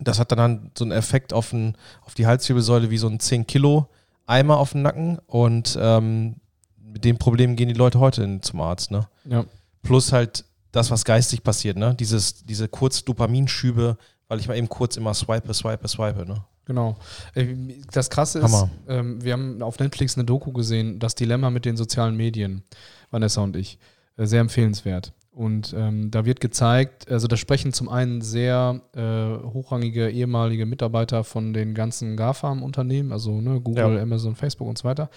Das 0.00 0.18
hat 0.18 0.32
dann, 0.32 0.70
so 0.76 0.84
einen 0.84 0.92
Effekt 0.92 1.32
auf, 1.32 1.52
ein, 1.52 1.76
auf 2.02 2.14
die 2.14 2.26
Halswirbelsäule 2.26 2.90
wie 2.90 2.98
so 2.98 3.08
ein 3.08 3.20
10 3.20 3.46
Kilo 3.46 3.88
Eimer 4.26 4.58
auf 4.58 4.72
den 4.72 4.82
Nacken. 4.82 5.18
Und 5.26 5.78
ähm, 5.80 6.36
mit 6.80 7.04
dem 7.04 7.18
Problem 7.18 7.56
gehen 7.56 7.68
die 7.68 7.74
Leute 7.74 8.00
heute 8.00 8.40
zum 8.40 8.60
Arzt. 8.60 8.90
Ne? 8.90 9.06
Ja. 9.24 9.44
Plus 9.82 10.12
halt 10.12 10.44
das, 10.72 10.90
was 10.90 11.04
geistig 11.04 11.42
passiert. 11.42 11.76
Ne? 11.76 11.94
Dieses, 11.94 12.44
diese 12.44 12.68
kurz 12.68 13.04
Dopaminschübe, 13.04 13.96
weil 14.28 14.40
ich 14.40 14.48
mal 14.48 14.56
eben 14.56 14.68
kurz 14.68 14.96
immer 14.96 15.14
swipe, 15.14 15.52
swipe, 15.52 15.86
swipe. 15.86 16.24
Ne? 16.26 16.44
Genau. 16.66 16.96
Äh, 17.34 17.54
das 17.92 18.10
Krasse 18.10 18.40
ist, 18.40 18.66
ähm, 18.88 19.22
wir 19.22 19.32
haben 19.34 19.62
auf 19.62 19.78
Netflix 19.78 20.16
eine 20.16 20.24
Doku 20.24 20.52
gesehen, 20.52 20.98
das 20.98 21.14
Dilemma 21.14 21.50
mit 21.50 21.64
den 21.64 21.76
sozialen 21.76 22.16
Medien, 22.16 22.62
Vanessa 23.10 23.42
und 23.42 23.56
ich. 23.56 23.78
Äh, 24.16 24.26
sehr 24.26 24.40
empfehlenswert. 24.40 25.12
Und 25.30 25.74
ähm, 25.76 26.12
da 26.12 26.24
wird 26.24 26.40
gezeigt, 26.40 27.10
also 27.10 27.26
da 27.26 27.36
sprechen 27.36 27.72
zum 27.72 27.88
einen 27.88 28.20
sehr 28.20 28.80
äh, 28.94 29.44
hochrangige 29.52 30.08
ehemalige 30.08 30.64
Mitarbeiter 30.64 31.24
von 31.24 31.52
den 31.52 31.74
ganzen 31.74 32.16
GAFAM-Unternehmen, 32.16 33.10
also 33.10 33.40
ne, 33.40 33.60
Google, 33.60 33.96
ja. 33.96 34.02
Amazon, 34.02 34.36
Facebook 34.36 34.68
und 34.68 34.78
so 34.78 34.84
weiter. 34.84 35.10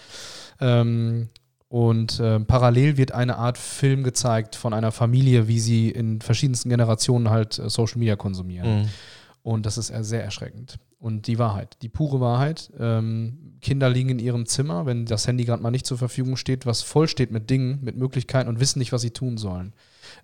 Ähm, 0.60 1.30
und 1.70 2.20
äh, 2.20 2.40
parallel 2.40 2.98
wird 2.98 3.12
eine 3.12 3.38
Art 3.38 3.60
Film 3.60 4.04
gezeigt 4.04 4.56
von 4.56 4.74
einer 4.74 4.92
Familie, 4.92 5.48
wie 5.48 5.60
sie 5.60 5.92
in 5.92 6.22
verschiedensten 6.22 6.70
Generationen 6.70 7.30
halt 7.30 7.60
äh, 7.60 7.70
Social 7.70 8.00
Media 8.00 8.16
konsumieren. 8.16 8.82
Mhm. 8.82 8.90
Und 9.48 9.66
das 9.66 9.78
ist 9.78 9.94
sehr 10.02 10.26
erschreckend. 10.26 10.78
Und 11.00 11.28
die 11.28 11.40
Wahrheit, 11.40 11.78
die 11.82 11.88
pure 11.88 12.20
Wahrheit. 12.20 12.70
Ähm, 12.78 13.56
Kinder 13.62 13.90
liegen 13.90 14.10
in 14.10 14.20
ihrem 14.20 14.46
Zimmer, 14.46 14.86
wenn 14.86 15.06
das 15.06 15.26
Handy 15.26 15.46
gerade 15.46 15.64
mal 15.64 15.72
nicht 15.72 15.86
zur 15.86 15.98
Verfügung 15.98 16.36
steht, 16.36 16.66
was 16.66 16.82
voll 16.82 17.08
steht 17.08 17.32
mit 17.32 17.50
Dingen, 17.50 17.80
mit 17.82 17.96
Möglichkeiten 17.96 18.50
und 18.50 18.60
wissen 18.60 18.80
nicht, 18.80 18.92
was 18.92 19.04
sie 19.04 19.12
tun 19.12 19.38
sollen. 19.38 19.72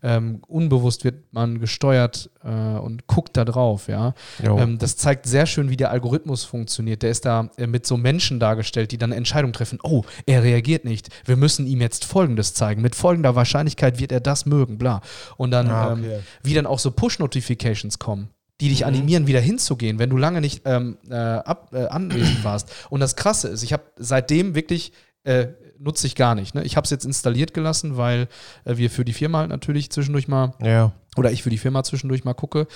Ähm, 0.02 0.42
unbewusst 0.46 1.06
wird 1.06 1.32
man 1.32 1.62
gesteuert 1.62 2.32
äh, 2.44 2.50
und 2.50 3.08
guckt 3.08 3.38
da 3.38 3.46
drauf, 3.46 3.88
ja. 3.88 4.14
Ähm, 4.44 4.78
das 4.78 4.98
zeigt 4.98 5.26
sehr 5.26 5.46
schön, 5.46 5.70
wie 5.70 5.78
der 5.78 5.92
Algorithmus 5.92 6.44
funktioniert. 6.44 7.02
Der 7.02 7.12
ist 7.12 7.24
da 7.24 7.50
äh, 7.56 7.66
mit 7.66 7.86
so 7.86 7.96
Menschen 7.96 8.42
dargestellt, 8.42 8.92
die 8.92 8.98
dann 8.98 9.14
Entscheidungen 9.14 9.54
treffen. 9.54 9.80
Oh, 9.84 10.04
er 10.26 10.44
reagiert 10.44 10.84
nicht. 10.84 11.08
Wir 11.24 11.38
müssen 11.38 11.66
ihm 11.66 11.80
jetzt 11.80 12.04
Folgendes 12.04 12.56
zeigen. 12.56 12.82
Mit 12.82 12.94
folgender 12.94 13.36
Wahrscheinlichkeit 13.36 14.02
wird 14.02 14.12
er 14.12 14.20
das 14.20 14.46
mögen, 14.46 14.78
bla. 14.78 15.00
Und 15.38 15.52
dann, 15.52 15.70
ah, 15.70 15.94
okay. 15.94 16.16
ähm, 16.16 16.24
wie 16.44 16.56
dann 16.56 16.66
auch 16.66 16.80
so 16.80 16.92
Push-Notifications 16.92 18.00
kommen 18.00 18.28
die 18.64 18.70
dich 18.70 18.82
mhm. 18.82 18.88
animieren, 18.88 19.28
wieder 19.28 19.42
hinzugehen, 19.42 20.00
wenn 20.00 20.10
du 20.10 20.18
lange 20.18 20.42
nicht 20.42 20.62
ähm, 20.66 20.98
äh, 21.10 21.16
ab, 21.16 21.70
äh, 21.74 21.88
anwesend 21.88 22.44
warst. 22.44 22.72
Und 22.90 23.02
das 23.02 23.16
Krasse 23.16 23.50
ist, 23.50 23.64
ich 23.64 23.74
habe 23.74 23.84
seitdem 23.98 24.56
wirklich 24.56 24.94
äh, 25.24 25.48
nutze 25.80 26.08
ich 26.08 26.16
gar 26.16 26.34
nicht. 26.36 26.56
Ne? 26.56 26.64
Ich 26.64 26.78
habe 26.78 26.86
es 26.86 26.92
jetzt 26.92 27.06
installiert 27.06 27.54
gelassen, 27.54 27.98
weil 27.98 28.28
äh, 28.66 28.78
wir 28.78 28.90
für 28.90 29.06
die 29.06 29.14
Firma 29.14 29.40
halt 29.40 29.50
natürlich 29.50 29.92
zwischendurch 29.92 30.28
mal 30.28 30.54
ja. 30.62 30.94
oder 31.18 31.32
ich 31.32 31.44
für 31.44 31.50
die 31.50 31.58
Firma 31.58 31.84
zwischendurch 31.84 32.24
mal 32.24 32.34
gucke. 32.34 32.68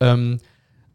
Ähm, 0.00 0.38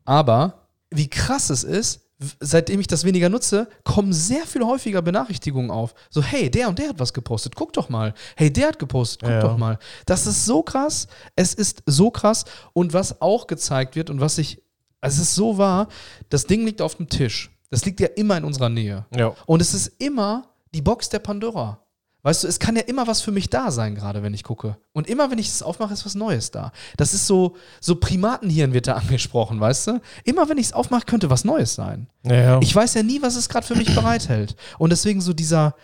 aber 0.06 0.68
wie 0.90 1.10
krass 1.10 1.50
es 1.50 1.64
ist, 1.64 2.11
seitdem 2.40 2.80
ich 2.80 2.88
das 2.88 3.04
weniger 3.04 3.30
nutze, 3.30 3.68
kommen 3.84 4.14
sehr 4.14 4.46
viel 4.46 4.64
häufiger 4.64 5.02
Benachrichtigungen 5.02 5.72
auf. 5.72 5.94
So, 6.10 6.22
hey, 6.22 6.50
der 6.50 6.70
und 6.70 6.80
der 6.80 6.90
hat 6.90 7.00
was 7.00 7.14
gepostet, 7.14 7.56
guck 7.56 7.74
doch 7.74 7.90
mal. 7.90 8.14
Hey, 8.36 8.52
der 8.52 8.70
hat 8.70 8.80
gepostet, 8.80 9.22
guck 9.22 9.30
ja. 9.30 9.42
doch 9.42 9.58
mal. 9.58 9.80
Das 10.06 10.28
ist 10.28 10.46
so 10.46 10.62
krass. 10.62 11.08
Es 11.36 11.54
ist 11.54 11.84
so 11.86 12.12
krass. 12.12 12.46
Und 12.74 12.94
was 12.94 13.22
auch 13.22 13.48
gezeigt 13.48 13.96
wird 13.96 14.10
und 14.10 14.22
was 14.22 14.38
ich, 14.38 14.62
es 15.02 15.18
ist 15.18 15.36
so 15.36 15.58
wahr, 15.58 15.88
das 16.30 16.46
Ding 16.46 16.66
liegt 16.66 16.82
auf 16.82 16.96
dem 16.96 17.10
Tisch. 17.10 17.52
Das 17.70 17.86
liegt 17.86 18.00
ja 18.00 18.08
immer 18.08 18.38
in 18.38 18.44
unserer 18.44 18.70
Nähe. 18.70 19.06
Ja. 19.16 19.34
Und 19.46 19.62
es 19.62 19.74
ist 19.74 19.94
immer 20.00 20.50
die 20.74 20.82
Box 20.82 21.10
der 21.10 21.20
Pandora. 21.20 21.81
Weißt 22.24 22.44
du, 22.44 22.48
es 22.48 22.60
kann 22.60 22.76
ja 22.76 22.84
immer 22.84 23.08
was 23.08 23.22
für 23.22 23.32
mich 23.32 23.50
da 23.50 23.72
sein, 23.72 23.96
gerade 23.96 24.22
wenn 24.22 24.34
ich 24.34 24.44
gucke. 24.44 24.78
Und 24.94 25.08
immer, 25.08 25.32
wenn 25.32 25.40
ich 25.40 25.48
es 25.48 25.64
aufmache, 25.64 25.94
ist 25.94 26.06
was 26.06 26.14
Neues 26.14 26.52
da. 26.52 26.72
Das 26.98 27.16
ist 27.16 27.26
so, 27.26 27.56
so 27.80 27.96
Primatenhirn 27.96 28.74
wird 28.74 28.88
da 28.88 28.94
angesprochen, 28.98 29.60
weißt 29.60 29.88
du? 29.88 30.02
Immer, 30.24 30.48
wenn 30.48 30.58
ich 30.58 30.68
es 30.68 30.74
aufmache, 30.74 31.06
könnte 31.06 31.30
was 31.32 31.46
Neues 31.46 31.74
sein. 31.74 32.08
Ja. 32.24 32.60
Ich 32.62 32.76
weiß 32.76 32.94
ja 32.94 33.02
nie, 33.02 33.22
was 33.22 33.36
es 33.36 33.50
gerade 33.50 33.66
für 33.66 33.76
mich 33.76 33.94
bereithält. 33.96 34.56
Und 34.78 34.92
deswegen 34.92 35.20
so 35.20 35.34
dieser, 35.34 35.76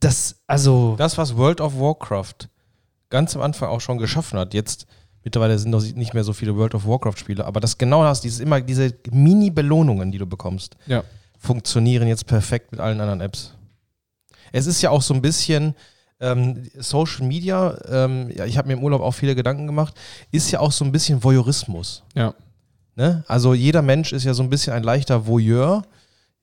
das, 0.00 0.36
also. 0.46 0.96
Das, 0.98 1.16
was 1.16 1.36
World 1.36 1.62
of 1.62 1.78
Warcraft 1.78 2.48
ganz 3.08 3.34
am 3.34 3.42
Anfang 3.42 3.70
auch 3.70 3.80
schon 3.80 3.98
geschaffen 3.98 4.38
hat, 4.38 4.52
jetzt 4.52 4.86
mittlerweile 5.24 5.58
sind 5.58 5.70
noch 5.70 5.82
nicht 5.82 6.14
mehr 6.14 6.24
so 6.24 6.32
viele 6.32 6.56
World 6.56 6.74
of 6.74 6.86
Warcraft-Spiele, 6.86 7.44
aber 7.44 7.60
das 7.60 7.78
genau 7.78 8.02
das, 8.02 8.20
dieses 8.20 8.40
immer, 8.40 8.60
diese 8.60 8.94
Mini-Belohnungen, 9.10 10.12
die 10.12 10.18
du 10.18 10.26
bekommst, 10.26 10.76
ja. 10.86 11.04
funktionieren 11.38 12.06
jetzt 12.06 12.26
perfekt 12.26 12.70
mit 12.70 12.80
allen 12.80 13.00
anderen 13.00 13.20
Apps 13.20 13.54
es 14.52 14.66
ist 14.66 14.82
ja 14.82 14.90
auch 14.90 15.02
so 15.02 15.14
ein 15.14 15.22
bisschen 15.22 15.74
ähm, 16.20 16.68
Social 16.78 17.26
Media, 17.26 17.78
ähm, 17.88 18.30
ja, 18.34 18.44
ich 18.44 18.58
habe 18.58 18.68
mir 18.68 18.74
im 18.74 18.82
Urlaub 18.82 19.00
auch 19.00 19.12
viele 19.12 19.34
Gedanken 19.34 19.66
gemacht, 19.66 19.94
ist 20.30 20.50
ja 20.50 20.60
auch 20.60 20.72
so 20.72 20.84
ein 20.84 20.92
bisschen 20.92 21.24
Voyeurismus. 21.24 22.02
Ja. 22.14 22.34
Ne? 22.94 23.24
Also 23.26 23.54
jeder 23.54 23.82
Mensch 23.82 24.12
ist 24.12 24.24
ja 24.24 24.34
so 24.34 24.42
ein 24.42 24.50
bisschen 24.50 24.74
ein 24.74 24.82
leichter 24.82 25.26
Voyeur. 25.26 25.82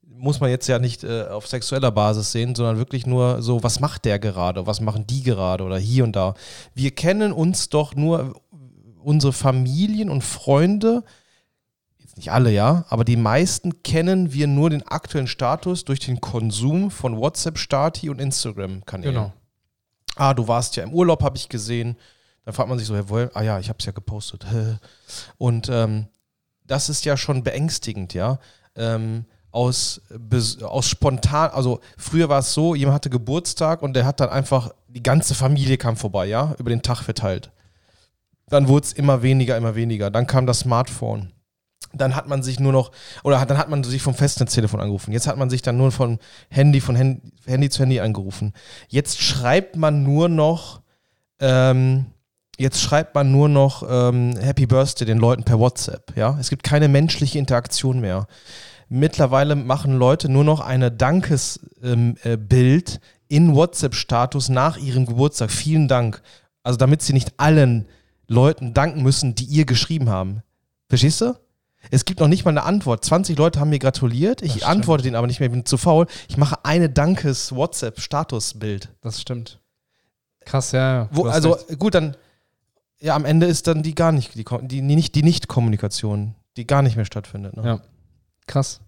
Muss 0.01 0.39
man 0.39 0.49
jetzt 0.49 0.67
ja 0.67 0.79
nicht 0.79 1.03
äh, 1.03 1.25
auf 1.25 1.47
sexueller 1.47 1.91
Basis 1.91 2.31
sehen, 2.31 2.55
sondern 2.55 2.77
wirklich 2.77 3.05
nur 3.05 3.43
so, 3.43 3.61
was 3.61 3.79
macht 3.79 4.05
der 4.05 4.17
gerade, 4.17 4.65
was 4.65 4.81
machen 4.81 5.05
die 5.05 5.21
gerade 5.21 5.63
oder 5.63 5.77
hier 5.77 6.03
und 6.03 6.15
da. 6.15 6.33
Wir 6.73 6.89
kennen 6.91 7.31
uns 7.31 7.69
doch 7.69 7.93
nur 7.93 8.33
unsere 9.03 9.33
Familien 9.33 10.09
und 10.09 10.23
Freunde 10.23 11.03
nicht 12.17 12.31
alle, 12.31 12.51
ja, 12.51 12.85
aber 12.89 13.03
die 13.03 13.15
meisten 13.15 13.83
kennen 13.83 14.33
wir 14.33 14.47
nur 14.47 14.69
den 14.69 14.85
aktuellen 14.87 15.27
Status 15.27 15.85
durch 15.85 15.99
den 15.99 16.21
Konsum 16.21 16.91
von 16.91 17.17
WhatsApp-Stati 17.17 18.09
und 18.09 18.19
Instagram-Kanälen. 18.19 19.13
Genau. 19.13 19.33
Ah, 20.15 20.33
du 20.33 20.47
warst 20.47 20.75
ja 20.75 20.83
im 20.83 20.93
Urlaub, 20.93 21.23
habe 21.23 21.37
ich 21.37 21.49
gesehen. 21.49 21.95
Dann 22.43 22.53
fragt 22.53 22.69
man 22.69 22.79
sich 22.79 22.87
so, 22.87 22.95
ah 22.95 23.41
ja, 23.41 23.59
ich 23.59 23.69
habe 23.69 23.77
es 23.79 23.85
ja 23.85 23.91
gepostet. 23.91 24.45
Und 25.37 25.69
ähm, 25.69 26.07
das 26.65 26.89
ist 26.89 27.05
ja 27.05 27.17
schon 27.17 27.43
beängstigend, 27.43 28.13
ja. 28.13 28.39
Ähm, 28.75 29.25
aus, 29.51 30.01
aus 30.61 30.87
spontan, 30.87 31.49
also 31.51 31.79
früher 31.97 32.29
war 32.29 32.39
es 32.39 32.53
so, 32.53 32.75
jemand 32.75 32.95
hatte 32.95 33.09
Geburtstag 33.09 33.81
und 33.81 33.93
der 33.93 34.05
hat 34.05 34.19
dann 34.19 34.29
einfach, 34.29 34.71
die 34.87 35.01
ganze 35.01 35.33
Familie 35.33 35.77
kam 35.77 35.97
vorbei, 35.97 36.27
ja, 36.27 36.53
über 36.59 36.69
den 36.69 36.83
Tag 36.83 37.01
verteilt. 37.01 37.51
Dann 38.49 38.67
wurde 38.67 38.85
es 38.85 38.93
immer 38.93 39.23
weniger, 39.23 39.57
immer 39.57 39.75
weniger. 39.75 40.11
Dann 40.11 40.27
kam 40.27 40.45
das 40.45 40.59
Smartphone. 40.59 41.33
Dann 41.97 42.15
hat 42.15 42.27
man 42.27 42.43
sich 42.43 42.59
nur 42.59 42.71
noch, 42.71 42.91
oder 43.23 43.39
hat, 43.39 43.49
dann 43.49 43.57
hat 43.57 43.69
man 43.69 43.83
sich 43.83 44.01
vom 44.01 44.13
Festnetztelefon 44.13 44.79
angerufen. 44.79 45.11
Jetzt 45.11 45.27
hat 45.27 45.37
man 45.37 45.49
sich 45.49 45.61
dann 45.61 45.77
nur 45.77 45.91
von 45.91 46.19
Handy, 46.49 46.81
von 46.81 46.95
Handy, 46.95 47.21
Handy 47.45 47.69
zu 47.69 47.81
Handy 47.81 47.99
angerufen. 47.99 48.53
Jetzt 48.87 49.21
schreibt 49.21 49.75
man 49.75 50.03
nur 50.03 50.29
noch, 50.29 50.81
ähm, 51.39 52.07
jetzt 52.57 52.81
schreibt 52.81 53.15
man 53.15 53.31
nur 53.31 53.49
noch 53.49 53.83
ähm, 53.89 54.37
Happy 54.39 54.65
Birthday 54.65 55.05
den 55.05 55.19
Leuten 55.19 55.43
per 55.43 55.59
WhatsApp. 55.59 56.13
Ja, 56.15 56.37
es 56.39 56.49
gibt 56.49 56.63
keine 56.63 56.87
menschliche 56.87 57.39
Interaktion 57.39 57.99
mehr. 57.99 58.27
Mittlerweile 58.89 59.55
machen 59.55 59.97
Leute 59.97 60.29
nur 60.29 60.43
noch 60.43 60.61
eine 60.61 60.91
Dankesbild 60.91 61.75
ähm, 61.83 62.15
äh, 62.23 62.99
in 63.27 63.55
WhatsApp-Status 63.55 64.49
nach 64.49 64.77
ihrem 64.77 65.05
Geburtstag. 65.05 65.51
Vielen 65.51 65.87
Dank. 65.87 66.21
Also 66.63 66.77
damit 66.77 67.01
sie 67.01 67.13
nicht 67.13 67.33
allen 67.37 67.87
Leuten 68.27 68.73
danken 68.73 69.03
müssen, 69.03 69.35
die 69.35 69.45
ihr 69.45 69.65
geschrieben 69.65 70.09
haben. 70.09 70.41
Verstehst 70.89 71.21
du? 71.21 71.33
Es 71.91 72.05
gibt 72.05 72.19
noch 72.19 72.27
nicht 72.27 72.45
mal 72.45 72.51
eine 72.51 72.63
Antwort. 72.63 73.05
20 73.05 73.37
Leute 73.37 73.59
haben 73.59 73.69
mir 73.69 73.79
gratuliert. 73.79 74.41
Ich 74.41 74.65
antworte 74.65 75.03
denen 75.03 75.15
aber 75.15 75.27
nicht 75.27 75.39
mehr, 75.39 75.47
ich 75.47 75.53
bin 75.53 75.65
zu 75.65 75.77
faul. 75.77 76.07
Ich 76.27 76.37
mache 76.37 76.65
eine 76.65 76.89
Dankes-WhatsApp-Statusbild. 76.89 78.89
Das 79.01 79.21
stimmt. 79.21 79.59
Krass, 80.41 80.71
ja. 80.71 81.09
Wo, 81.11 81.25
also 81.25 81.53
recht. 81.53 81.79
gut, 81.79 81.95
dann, 81.95 82.15
ja, 82.99 83.15
am 83.15 83.25
Ende 83.25 83.47
ist 83.47 83.67
dann 83.67 83.83
die 83.83 83.95
gar 83.95 84.11
nicht, 84.11 84.35
die, 84.35 84.45
die, 84.61 84.81
nicht, 84.81 85.15
die 85.15 85.23
Nicht-Kommunikation, 85.23 86.35
die 86.55 86.65
gar 86.65 86.81
nicht 86.81 86.95
mehr 86.95 87.05
stattfindet. 87.05 87.57
Ne? 87.57 87.65
Ja. 87.65 87.81
Krass. 88.47 88.79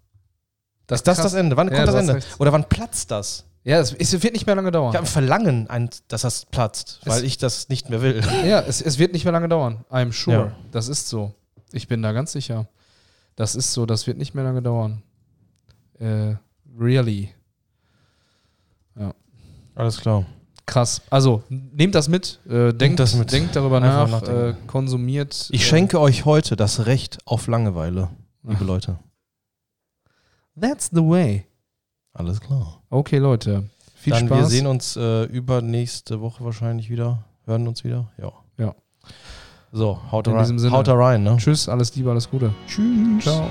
Das 0.86 1.00
ist 1.00 1.06
das 1.06 1.18
krass. 1.18 1.32
das 1.32 1.34
Ende? 1.34 1.56
Wann 1.56 1.68
ja, 1.68 1.76
kommt 1.76 1.88
das 1.88 1.94
Ende? 1.94 2.14
Recht. 2.14 2.40
Oder 2.40 2.52
wann 2.52 2.68
platzt 2.68 3.10
das? 3.10 3.44
Ja, 3.62 3.78
es, 3.78 4.22
wird 4.22 4.32
nicht 4.32 4.46
mehr 4.46 4.56
lange 4.56 4.70
dauern. 4.70 4.90
Ich 4.90 4.96
habe 4.96 5.06
ein 5.06 5.10
Verlangen, 5.10 5.68
ein, 5.68 5.90
dass 6.08 6.22
das 6.22 6.46
platzt, 6.46 7.00
weil 7.04 7.18
es, 7.18 7.24
ich 7.24 7.36
das 7.36 7.68
nicht 7.68 7.90
mehr 7.90 8.00
will. 8.00 8.22
Ja, 8.46 8.60
es, 8.60 8.80
es 8.80 8.98
wird 8.98 9.12
nicht 9.12 9.24
mehr 9.24 9.32
lange 9.32 9.48
dauern. 9.48 9.84
I'm 9.90 10.12
sure. 10.12 10.36
Ja. 10.36 10.52
Das 10.72 10.88
ist 10.88 11.08
so. 11.08 11.34
Ich 11.72 11.86
bin 11.86 12.00
da 12.00 12.12
ganz 12.12 12.32
sicher. 12.32 12.68
Das 13.36 13.54
ist 13.54 13.72
so, 13.72 13.86
das 13.86 14.06
wird 14.06 14.18
nicht 14.18 14.34
mehr 14.34 14.44
lange 14.44 14.62
dauern. 14.62 15.02
Äh, 15.98 16.34
really. 16.78 17.30
Ja. 18.98 19.14
Alles 19.74 20.00
klar. 20.00 20.26
Krass. 20.66 21.02
Also, 21.10 21.42
nehmt 21.48 21.94
das 21.94 22.08
mit. 22.08 22.38
Äh, 22.48 22.72
denkt, 22.72 23.00
das 23.00 23.14
mit. 23.16 23.32
denkt 23.32 23.56
darüber 23.56 23.82
Einfach 23.82 24.22
nach, 24.22 24.28
äh, 24.28 24.54
konsumiert. 24.66 25.48
Ich 25.50 25.66
schenke 25.66 25.96
äh, 25.96 26.00
euch 26.00 26.24
heute 26.24 26.54
das 26.54 26.86
Recht 26.86 27.18
auf 27.24 27.48
Langeweile, 27.48 28.08
liebe 28.44 28.64
Leute. 28.64 28.98
That's 30.60 30.90
the 30.92 31.02
way. 31.02 31.46
Alles 32.12 32.40
klar. 32.40 32.82
Okay, 32.90 33.18
Leute. 33.18 33.68
Viel 33.96 34.12
Dann 34.12 34.26
Spaß. 34.26 34.38
Wir 34.38 34.46
sehen 34.46 34.66
uns 34.66 34.96
äh, 34.96 35.24
übernächste 35.24 36.20
Woche 36.20 36.44
wahrscheinlich 36.44 36.88
wieder. 36.88 37.24
Hören 37.44 37.66
uns 37.66 37.84
wieder. 37.84 38.10
Ja. 38.16 38.32
Ja. 38.58 38.74
So, 39.72 39.98
haut 40.10 40.26
rein. 40.26 40.70
Haut 40.70 40.88
rein, 40.88 41.22
ne? 41.22 41.36
Tschüss, 41.36 41.68
alles 41.68 41.94
Liebe, 41.94 42.10
alles 42.10 42.28
Gute. 42.28 42.52
Tschüss. 42.66 43.22
Ciao. 43.22 43.48